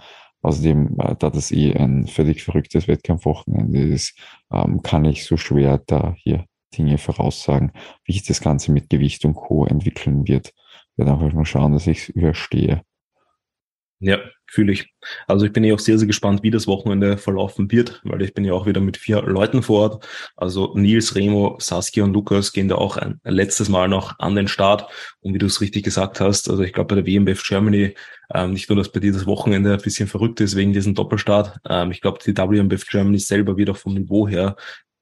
Außerdem, 0.42 0.96
äh, 1.00 1.16
da 1.18 1.30
das 1.30 1.50
eh 1.50 1.74
ein 1.74 2.06
völlig 2.06 2.44
verrücktes 2.44 2.88
Wettkampfwochenende 2.88 3.80
ist, 3.80 4.16
ähm, 4.52 4.82
kann 4.82 5.04
ich 5.04 5.24
so 5.24 5.36
schwer 5.36 5.78
da 5.86 6.14
hier 6.16 6.46
Dinge 6.76 6.98
voraussagen, 6.98 7.72
wie 8.04 8.12
sich 8.12 8.24
das 8.24 8.40
Ganze 8.40 8.72
mit 8.72 8.90
Gewicht 8.90 9.24
und 9.24 9.34
Co. 9.34 9.66
entwickeln 9.66 10.26
wird. 10.26 10.48
Ich 10.48 10.98
werde 10.98 11.12
einfach 11.12 11.32
nur 11.32 11.46
schauen, 11.46 11.72
dass 11.72 11.86
ich 11.86 11.98
es 11.98 12.08
überstehe. 12.10 12.82
Ja, 14.02 14.18
fühle 14.46 14.72
ich. 14.72 14.94
Also 15.26 15.44
ich 15.44 15.52
bin 15.52 15.62
ja 15.62 15.74
auch 15.74 15.78
sehr, 15.78 15.98
sehr 15.98 16.06
gespannt, 16.06 16.42
wie 16.42 16.50
das 16.50 16.66
Wochenende 16.66 17.18
verlaufen 17.18 17.70
wird, 17.70 18.00
weil 18.02 18.22
ich 18.22 18.32
bin 18.32 18.46
ja 18.46 18.54
auch 18.54 18.66
wieder 18.66 18.80
mit 18.80 18.96
vier 18.96 19.20
Leuten 19.20 19.62
vor 19.62 19.80
Ort. 19.80 20.08
Also 20.36 20.72
Nils, 20.74 21.14
Remo, 21.14 21.58
Saskia 21.60 22.04
und 22.04 22.14
Lukas 22.14 22.52
gehen 22.52 22.68
da 22.68 22.76
auch 22.76 22.96
ein 22.96 23.20
letztes 23.24 23.68
Mal 23.68 23.88
noch 23.88 24.18
an 24.18 24.34
den 24.36 24.48
Start. 24.48 24.90
Und 25.20 25.34
wie 25.34 25.38
du 25.38 25.44
es 25.44 25.60
richtig 25.60 25.84
gesagt 25.84 26.18
hast, 26.18 26.48
also 26.48 26.62
ich 26.62 26.72
glaube 26.72 26.94
bei 26.94 27.02
der 27.02 27.06
WMBF 27.06 27.46
Germany, 27.46 27.94
ähm, 28.34 28.52
nicht 28.52 28.70
nur, 28.70 28.76
dass 28.76 28.90
bei 28.90 29.00
dir 29.00 29.12
das 29.12 29.26
Wochenende 29.26 29.74
ein 29.74 29.82
bisschen 29.82 30.08
verrückt 30.08 30.40
ist 30.40 30.56
wegen 30.56 30.72
diesem 30.72 30.94
Doppelstart. 30.94 31.58
Ähm, 31.68 31.90
ich 31.90 32.00
glaube, 32.00 32.20
die 32.24 32.34
WMBF 32.34 32.86
Germany 32.86 33.18
selber 33.18 33.58
wird 33.58 33.68
auch 33.68 33.76
vom 33.76 33.92
Niveau 33.92 34.26
her 34.26 34.56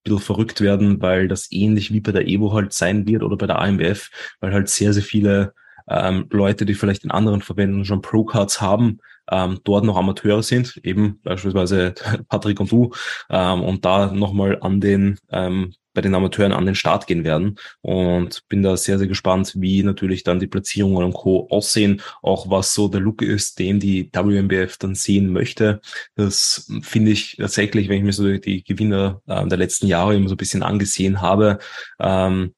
bisschen 0.04 0.20
verrückt 0.20 0.61
werden, 0.61 1.00
weil 1.00 1.28
das 1.28 1.48
ähnlich 1.50 1.92
wie 1.92 2.00
bei 2.00 2.12
der 2.12 2.26
Evo 2.26 2.52
halt 2.52 2.72
sein 2.72 3.06
wird 3.06 3.22
oder 3.22 3.37
bei 3.37 3.46
der 3.46 3.61
AMWF, 3.61 4.11
weil 4.40 4.52
halt 4.52 4.68
sehr, 4.68 4.92
sehr 4.92 5.02
viele 5.02 5.54
ähm, 5.88 6.26
Leute, 6.30 6.66
die 6.66 6.74
vielleicht 6.74 7.04
in 7.04 7.11
anderen 7.11 7.42
Verbänden 7.42 7.84
schon 7.84 8.02
Pro-Cards 8.02 8.61
haben, 8.61 8.98
ähm, 9.30 9.61
dort 9.64 9.84
noch 9.84 9.96
Amateure 9.96 10.42
sind, 10.42 10.78
eben 10.84 11.20
beispielsweise 11.22 11.94
Patrick 12.28 12.61
und 12.61 12.70
du, 12.70 12.92
ähm, 13.30 13.62
und 13.62 13.84
da 13.84 14.12
nochmal 14.12 14.58
an 14.61 14.80
den 14.80 15.18
ähm, 15.30 15.74
bei 15.94 16.01
den 16.01 16.14
Amateuren 16.14 16.53
an 16.53 16.66
den 16.66 16.74
Start 16.74 17.07
gehen 17.07 17.24
werden. 17.24 17.59
Und 17.81 18.46
bin 18.48 18.62
da 18.62 18.77
sehr, 18.77 18.98
sehr 18.98 19.09
gespannt, 19.09 19.55
wie 19.57 19.83
natürlich 19.83 20.22
dann 20.24 20.40
die 20.40 20.46
Platzierungen 20.46 21.05
und 21.05 21.14
Co. 21.14 21.48
aussehen, 21.51 22.03
auch 22.22 22.51
was 22.51 22.74
so 22.74 22.88
der 22.88 23.01
Look 23.01 23.22
ist, 23.22 23.59
den 23.59 23.81
die 23.81 24.11
WMBF 24.12 24.77
dann 24.79 24.94
sehen 24.94 25.33
möchte. 25.33 25.81
Das 26.14 26.70
finde 26.83 27.12
ich 27.12 27.37
tatsächlich, 27.37 27.88
wenn 27.88 27.98
ich 27.98 28.05
mir 28.05 28.12
so 28.12 28.37
die 28.37 28.62
Gewinner 28.62 29.22
äh, 29.27 29.46
der 29.46 29.59
letzten 29.59 29.87
Jahre 29.87 30.14
immer 30.14 30.29
so 30.29 30.35
ein 30.35 30.38
bisschen 30.38 30.62
angesehen 30.62 31.20
habe, 31.20 31.59
ähm, 31.98 32.55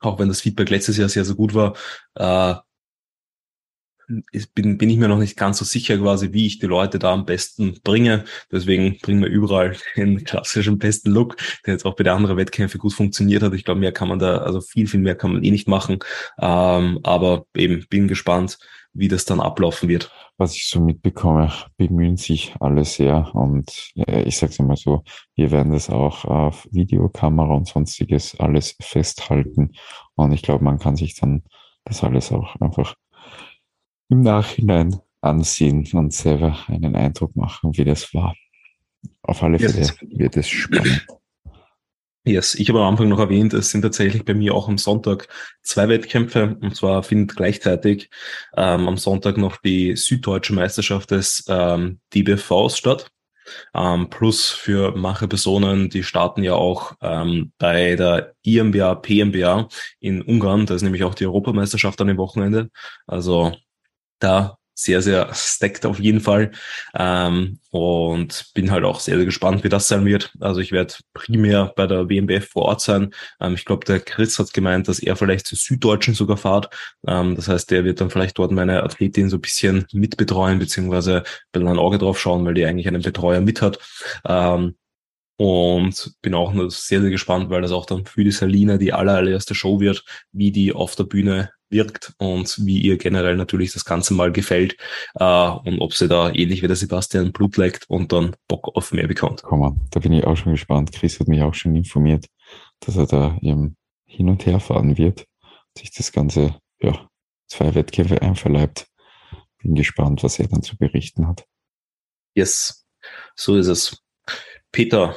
auch 0.00 0.18
wenn 0.18 0.28
das 0.28 0.40
Feedback 0.40 0.70
letztes 0.70 0.96
Jahr 0.96 1.08
sehr, 1.08 1.24
sehr 1.24 1.34
gut 1.34 1.54
war, 1.54 1.74
äh, 2.14 2.54
bin, 4.54 4.78
bin 4.78 4.90
ich 4.90 4.96
mir 4.96 5.08
noch 5.08 5.18
nicht 5.18 5.36
ganz 5.36 5.58
so 5.58 5.64
sicher 5.64 5.98
quasi, 5.98 6.32
wie 6.32 6.46
ich 6.46 6.58
die 6.58 6.66
Leute 6.66 6.98
da 6.98 7.12
am 7.12 7.26
besten 7.26 7.78
bringe. 7.82 8.24
Deswegen 8.50 8.98
bringen 8.98 9.22
wir 9.22 9.28
überall 9.28 9.76
den 9.96 10.24
klassischen 10.24 10.78
besten 10.78 11.10
Look, 11.10 11.36
der 11.66 11.74
jetzt 11.74 11.84
auch 11.84 11.96
bei 11.96 12.04
der 12.04 12.14
anderen 12.14 12.36
Wettkämpfe 12.36 12.78
gut 12.78 12.94
funktioniert 12.94 13.42
hat. 13.42 13.54
Ich 13.54 13.64
glaube, 13.64 13.80
mehr 13.80 13.92
kann 13.92 14.08
man 14.08 14.18
da, 14.18 14.38
also 14.38 14.60
viel, 14.60 14.86
viel 14.86 15.00
mehr 15.00 15.14
kann 15.14 15.32
man 15.32 15.44
eh 15.44 15.50
nicht 15.50 15.68
machen. 15.68 15.98
Ähm, 16.40 17.00
aber 17.02 17.46
eben 17.54 17.84
bin 17.88 18.08
gespannt, 18.08 18.58
wie 18.94 19.08
das 19.08 19.24
dann 19.24 19.40
ablaufen 19.40 19.88
wird. 19.88 20.10
Was 20.38 20.54
ich 20.54 20.68
so 20.68 20.80
mitbekomme, 20.80 21.52
bemühen 21.76 22.16
sich 22.16 22.54
alle 22.60 22.84
sehr 22.84 23.34
und 23.34 23.92
äh, 23.96 24.22
ich 24.22 24.38
sage 24.38 24.52
es 24.52 24.58
immer 24.58 24.76
so, 24.76 25.02
wir 25.34 25.50
werden 25.50 25.72
das 25.72 25.90
auch 25.90 26.24
auf 26.24 26.66
Videokamera 26.70 27.54
und 27.54 27.66
sonstiges 27.66 28.38
alles 28.38 28.76
festhalten 28.80 29.72
und 30.14 30.32
ich 30.32 30.42
glaube, 30.42 30.64
man 30.64 30.78
kann 30.78 30.96
sich 30.96 31.16
dann 31.16 31.42
das 31.84 32.04
alles 32.04 32.32
auch 32.32 32.56
einfach 32.60 32.94
im 34.08 34.22
Nachhinein 34.22 35.00
ansehen 35.20 35.88
und 35.92 36.12
selber 36.12 36.58
einen 36.68 36.96
Eindruck 36.96 37.34
machen, 37.36 37.76
wie 37.76 37.84
das 37.84 38.14
war. 38.14 38.34
Auf 39.22 39.42
alle 39.42 39.58
Fälle 39.58 39.78
yes. 39.78 39.96
wird 40.00 40.36
es 40.36 40.48
spannend. 40.48 41.06
Yes, 42.24 42.54
ich 42.54 42.68
habe 42.68 42.80
am 42.80 42.88
Anfang 42.88 43.08
noch 43.08 43.20
erwähnt, 43.20 43.54
es 43.54 43.70
sind 43.70 43.82
tatsächlich 43.82 44.24
bei 44.24 44.34
mir 44.34 44.54
auch 44.54 44.68
am 44.68 44.76
Sonntag 44.76 45.28
zwei 45.62 45.88
Wettkämpfe 45.88 46.58
und 46.60 46.76
zwar 46.76 47.02
findet 47.02 47.36
gleichzeitig 47.36 48.10
ähm, 48.54 48.86
am 48.86 48.98
Sonntag 48.98 49.38
noch 49.38 49.56
die 49.56 49.96
Süddeutsche 49.96 50.52
Meisterschaft 50.52 51.10
des 51.10 51.44
ähm, 51.48 52.00
DBVs 52.14 52.76
statt. 52.76 53.10
Ähm, 53.74 54.10
plus 54.10 54.50
für 54.50 54.94
manche 54.94 55.26
Personen, 55.26 55.88
die 55.88 56.02
starten 56.02 56.42
ja 56.42 56.52
auch 56.52 56.96
ähm, 57.00 57.52
bei 57.56 57.96
der 57.96 58.34
IMBA, 58.42 58.96
PMBA 58.96 59.68
in 60.00 60.20
Ungarn. 60.20 60.66
Da 60.66 60.74
ist 60.74 60.82
nämlich 60.82 61.04
auch 61.04 61.14
die 61.14 61.24
Europameisterschaft 61.24 61.98
an 62.02 62.08
dem 62.08 62.18
Wochenende. 62.18 62.68
Also 63.06 63.52
da 64.18 64.58
sehr, 64.78 65.02
sehr 65.02 65.34
stacked 65.34 65.84
auf 65.86 65.98
jeden 65.98 66.20
Fall. 66.20 66.52
Ähm, 66.94 67.58
und 67.70 68.50
bin 68.54 68.70
halt 68.70 68.84
auch 68.84 69.00
sehr, 69.00 69.16
sehr 69.16 69.24
gespannt, 69.24 69.64
wie 69.64 69.68
das 69.68 69.88
sein 69.88 70.04
wird. 70.04 70.32
Also 70.38 70.60
ich 70.60 70.70
werde 70.70 70.94
primär 71.14 71.72
bei 71.76 71.86
der 71.88 72.08
WMBF 72.08 72.48
vor 72.48 72.66
Ort 72.66 72.80
sein. 72.80 73.12
Ähm, 73.40 73.54
ich 73.54 73.64
glaube, 73.64 73.84
der 73.84 73.98
Chris 73.98 74.38
hat 74.38 74.52
gemeint, 74.52 74.86
dass 74.86 75.00
er 75.00 75.16
vielleicht 75.16 75.46
zu 75.46 75.56
Süddeutschen 75.56 76.14
sogar 76.14 76.36
fahrt. 76.36 76.72
Ähm, 77.06 77.34
das 77.34 77.48
heißt, 77.48 77.70
der 77.72 77.84
wird 77.84 78.00
dann 78.00 78.10
vielleicht 78.10 78.38
dort 78.38 78.52
meine 78.52 78.84
Athletin 78.84 79.28
so 79.28 79.38
ein 79.38 79.40
bisschen 79.40 79.84
mitbetreuen, 79.92 80.60
beziehungsweise 80.60 81.24
ein 81.52 81.66
ein 81.66 81.78
Auge 81.78 81.98
drauf 81.98 82.20
schauen, 82.20 82.44
weil 82.46 82.54
die 82.54 82.64
eigentlich 82.64 82.86
einen 82.86 83.02
Betreuer 83.02 83.40
mit 83.40 83.60
hat. 83.60 83.78
Ähm, 84.26 84.76
und 85.36 86.14
bin 86.22 86.34
auch 86.34 86.52
nur 86.52 86.70
sehr, 86.70 87.00
sehr 87.00 87.10
gespannt, 87.10 87.50
weil 87.50 87.62
das 87.62 87.72
auch 87.72 87.86
dann 87.86 88.06
für 88.06 88.24
die 88.24 88.30
Salina 88.32 88.76
die 88.76 88.92
allererste 88.92 89.54
Show 89.54 89.80
wird, 89.80 90.04
wie 90.32 90.50
die 90.52 90.72
auf 90.72 90.96
der 90.96 91.04
Bühne 91.04 91.50
wirkt 91.70 92.14
und 92.18 92.56
wie 92.64 92.80
ihr 92.80 92.96
generell 92.96 93.36
natürlich 93.36 93.72
das 93.72 93.84
Ganze 93.84 94.14
mal 94.14 94.32
gefällt 94.32 94.76
äh, 95.14 95.24
und 95.24 95.80
ob 95.80 95.94
sie 95.94 96.08
da 96.08 96.30
ähnlich 96.30 96.62
wie 96.62 96.66
der 96.66 96.76
Sebastian 96.76 97.32
Blut 97.32 97.56
leckt 97.56 97.88
und 97.88 98.12
dann 98.12 98.36
Bock 98.48 98.74
auf 98.74 98.92
mehr 98.92 99.06
bekommt. 99.06 99.42
Komm 99.42 99.60
mal, 99.60 99.76
da 99.90 100.00
bin 100.00 100.12
ich 100.12 100.24
auch 100.24 100.36
schon 100.36 100.52
gespannt. 100.52 100.92
Chris 100.92 101.20
hat 101.20 101.28
mich 101.28 101.42
auch 101.42 101.54
schon 101.54 101.76
informiert, 101.76 102.26
dass 102.80 102.96
er 102.96 103.06
da 103.06 103.36
eben 103.42 103.76
hin 104.06 104.28
und 104.28 104.46
her 104.46 104.60
fahren 104.60 104.96
wird. 104.96 105.26
sich 105.76 105.92
das 105.92 106.10
Ganze, 106.10 106.56
ja, 106.80 107.08
zwei 107.46 107.74
Wettkämpfe 107.74 108.20
einverleibt. 108.20 108.88
Bin 109.62 109.74
gespannt, 109.74 110.22
was 110.22 110.38
er 110.38 110.48
dann 110.48 110.62
zu 110.62 110.76
berichten 110.76 111.28
hat. 111.28 111.44
Yes, 112.34 112.86
so 113.36 113.56
ist 113.56 113.66
es. 113.68 114.02
Peter, 114.72 115.16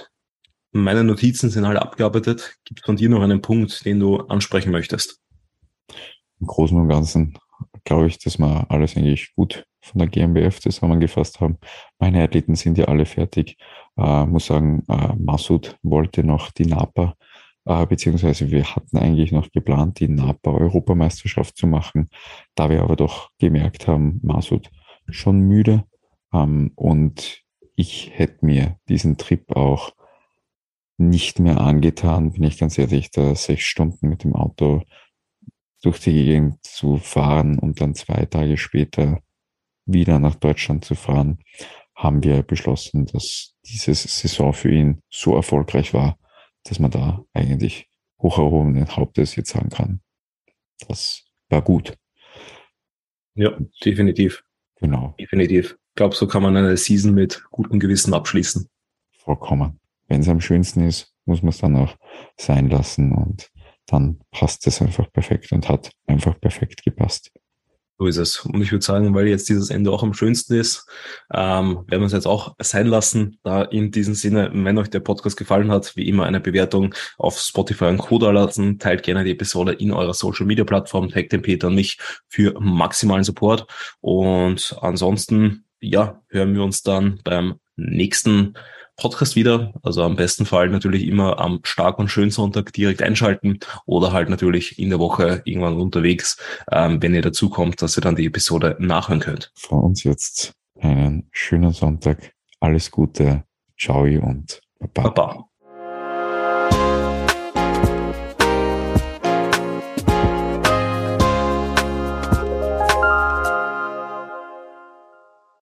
meine 0.71 1.03
Notizen 1.03 1.49
sind 1.49 1.65
alle 1.65 1.81
abgearbeitet. 1.81 2.55
Gibt 2.63 2.79
es 2.79 2.85
von 2.85 2.95
dir 2.95 3.09
noch 3.09 3.21
einen 3.21 3.41
Punkt, 3.41 3.85
den 3.85 3.99
du 3.99 4.17
ansprechen 4.17 4.71
möchtest? 4.71 5.19
Im 6.41 6.47
Großen 6.47 6.77
und 6.77 6.89
Ganzen 6.89 7.37
glaube 7.83 8.07
ich, 8.07 8.17
dass 8.19 8.39
wir 8.39 8.65
alles 8.69 8.97
eigentlich 8.97 9.33
gut 9.35 9.65
von 9.81 9.99
der 9.99 10.07
GmbF 10.07 10.59
zusammengefasst 10.59 11.39
haben. 11.39 11.57
Meine 11.99 12.23
Athleten 12.23 12.55
sind 12.55 12.77
ja 12.77 12.85
alle 12.85 13.05
fertig. 13.05 13.57
Äh, 13.97 14.25
muss 14.25 14.47
sagen, 14.47 14.83
äh, 14.89 15.13
Masud 15.17 15.77
wollte 15.81 16.23
noch 16.23 16.51
die 16.51 16.65
NAPA, 16.65 17.15
äh, 17.65 17.85
beziehungsweise 17.85 18.51
wir 18.51 18.75
hatten 18.75 18.97
eigentlich 18.97 19.31
noch 19.31 19.51
geplant, 19.51 19.99
die 19.99 20.07
NAPA-Europameisterschaft 20.07 21.57
zu 21.57 21.67
machen. 21.67 22.09
Da 22.55 22.69
wir 22.69 22.81
aber 22.81 22.95
doch 22.95 23.29
gemerkt 23.39 23.87
haben, 23.87 24.19
Masud 24.23 24.69
schon 25.09 25.41
müde. 25.41 25.85
Ähm, 26.33 26.71
und 26.75 27.41
ich 27.75 28.11
hätte 28.13 28.45
mir 28.45 28.77
diesen 28.87 29.17
Trip 29.17 29.55
auch 29.55 29.91
nicht 30.97 31.39
mehr 31.39 31.59
angetan, 31.61 32.31
bin 32.31 32.43
ich 32.43 32.59
ganz 32.59 32.77
ehrlich, 32.77 33.09
da 33.09 33.33
sechs 33.33 33.63
Stunden 33.63 34.07
mit 34.09 34.23
dem 34.23 34.35
Auto 34.35 34.83
durch 35.81 35.99
die 35.99 36.13
Gegend 36.13 36.63
zu 36.63 36.97
fahren 36.97 37.59
und 37.59 37.81
dann 37.81 37.95
zwei 37.95 38.25
Tage 38.25 38.57
später 38.57 39.19
wieder 39.85 40.19
nach 40.19 40.35
Deutschland 40.35 40.85
zu 40.85 40.95
fahren, 40.95 41.39
haben 41.95 42.23
wir 42.23 42.43
beschlossen, 42.43 43.05
dass 43.07 43.55
diese 43.65 43.93
Saison 43.93 44.53
für 44.53 44.71
ihn 44.71 45.01
so 45.09 45.35
erfolgreich 45.35 45.93
war, 45.93 46.17
dass 46.63 46.79
man 46.79 46.91
da 46.91 47.23
eigentlich 47.33 47.87
hoch 48.19 48.37
erhobenen 48.37 48.95
Hauptes 48.95 49.35
jetzt 49.35 49.51
sagen 49.51 49.69
kann, 49.69 50.01
das 50.87 51.23
war 51.49 51.61
gut. 51.61 51.97
Ja, 53.35 53.57
definitiv. 53.83 54.43
Genau. 54.75 55.15
Definitiv. 55.19 55.77
Ich 55.89 55.95
glaube, 55.95 56.15
so 56.15 56.27
kann 56.27 56.43
man 56.43 56.55
eine 56.57 56.77
Season 56.77 57.13
mit 57.13 57.43
gutem 57.51 57.79
Gewissen 57.79 58.13
abschließen. 58.13 58.67
Vollkommen. 59.11 59.79
Wenn 60.07 60.21
es 60.21 60.29
am 60.29 60.41
schönsten 60.41 60.83
ist, 60.87 61.13
muss 61.25 61.41
man 61.41 61.49
es 61.49 61.59
dann 61.59 61.75
auch 61.75 61.95
sein 62.37 62.69
lassen 62.69 63.13
und 63.13 63.51
dann 63.87 64.19
passt 64.31 64.65
es 64.67 64.81
einfach 64.81 65.11
perfekt 65.11 65.51
und 65.51 65.67
hat 65.69 65.91
einfach 66.07 66.39
perfekt 66.39 66.83
gepasst. 66.83 67.31
So 68.01 68.07
ist 68.07 68.17
es. 68.17 68.39
Und 68.39 68.59
ich 68.63 68.71
würde 68.71 68.83
sagen, 68.83 69.13
weil 69.13 69.27
jetzt 69.27 69.47
dieses 69.47 69.69
Ende 69.69 69.91
auch 69.91 70.01
am 70.01 70.15
schönsten 70.15 70.55
ist, 70.55 70.89
ähm, 71.31 71.83
werden 71.85 72.01
wir 72.01 72.07
es 72.07 72.13
jetzt 72.13 72.25
auch 72.25 72.55
sein 72.59 72.87
lassen. 72.87 73.37
Da 73.43 73.61
in 73.61 73.91
diesem 73.91 74.15
Sinne, 74.15 74.49
wenn 74.51 74.79
euch 74.79 74.89
der 74.89 75.01
Podcast 75.01 75.37
gefallen 75.37 75.69
hat, 75.69 75.95
wie 75.95 76.07
immer 76.09 76.25
eine 76.25 76.39
Bewertung 76.39 76.95
auf 77.19 77.37
Spotify 77.37 77.85
und 77.85 77.99
Co. 77.99 78.17
da 78.17 78.31
lassen. 78.31 78.79
Teilt 78.79 79.03
gerne 79.03 79.23
die 79.23 79.33
Episode 79.33 79.73
in 79.73 79.91
eurer 79.91 80.15
Social 80.15 80.47
Media 80.47 80.65
Plattform, 80.65 81.09
taggt 81.09 81.31
den 81.31 81.43
Peter 81.43 81.67
und 81.67 81.75
mich 81.75 81.99
für 82.27 82.59
maximalen 82.59 83.23
Support. 83.23 83.67
Und 83.99 84.75
ansonsten, 84.81 85.65
ja, 85.79 86.23
hören 86.29 86.55
wir 86.55 86.63
uns 86.63 86.81
dann 86.81 87.19
beim 87.23 87.59
nächsten 87.75 88.55
Podcast 89.01 89.35
wieder. 89.35 89.73
Also 89.81 90.03
am 90.03 90.15
besten 90.15 90.45
Fall 90.45 90.69
natürlich 90.69 91.07
immer 91.07 91.39
am 91.39 91.61
Stark- 91.63 91.97
und 91.97 92.09
Schönsonntag 92.09 92.71
direkt 92.71 93.01
einschalten 93.01 93.59
oder 93.85 94.13
halt 94.13 94.29
natürlich 94.29 94.77
in 94.77 94.91
der 94.91 94.99
Woche 94.99 95.41
irgendwann 95.43 95.81
unterwegs, 95.81 96.37
ähm, 96.71 97.01
wenn 97.01 97.15
ihr 97.15 97.23
dazu 97.23 97.49
kommt, 97.49 97.81
dass 97.81 97.97
ihr 97.97 98.01
dann 98.01 98.15
die 98.15 98.27
Episode 98.27 98.77
nachhören 98.79 99.19
könnt. 99.19 99.51
Von 99.55 99.79
uns 99.79 100.03
jetzt 100.03 100.53
einen 100.79 101.27
schönen 101.31 101.73
Sonntag. 101.73 102.33
Alles 102.59 102.91
Gute. 102.91 103.43
Ciao 103.75 104.03
und 104.03 104.61
Baba. 104.93 105.09
Baba. 105.09 105.50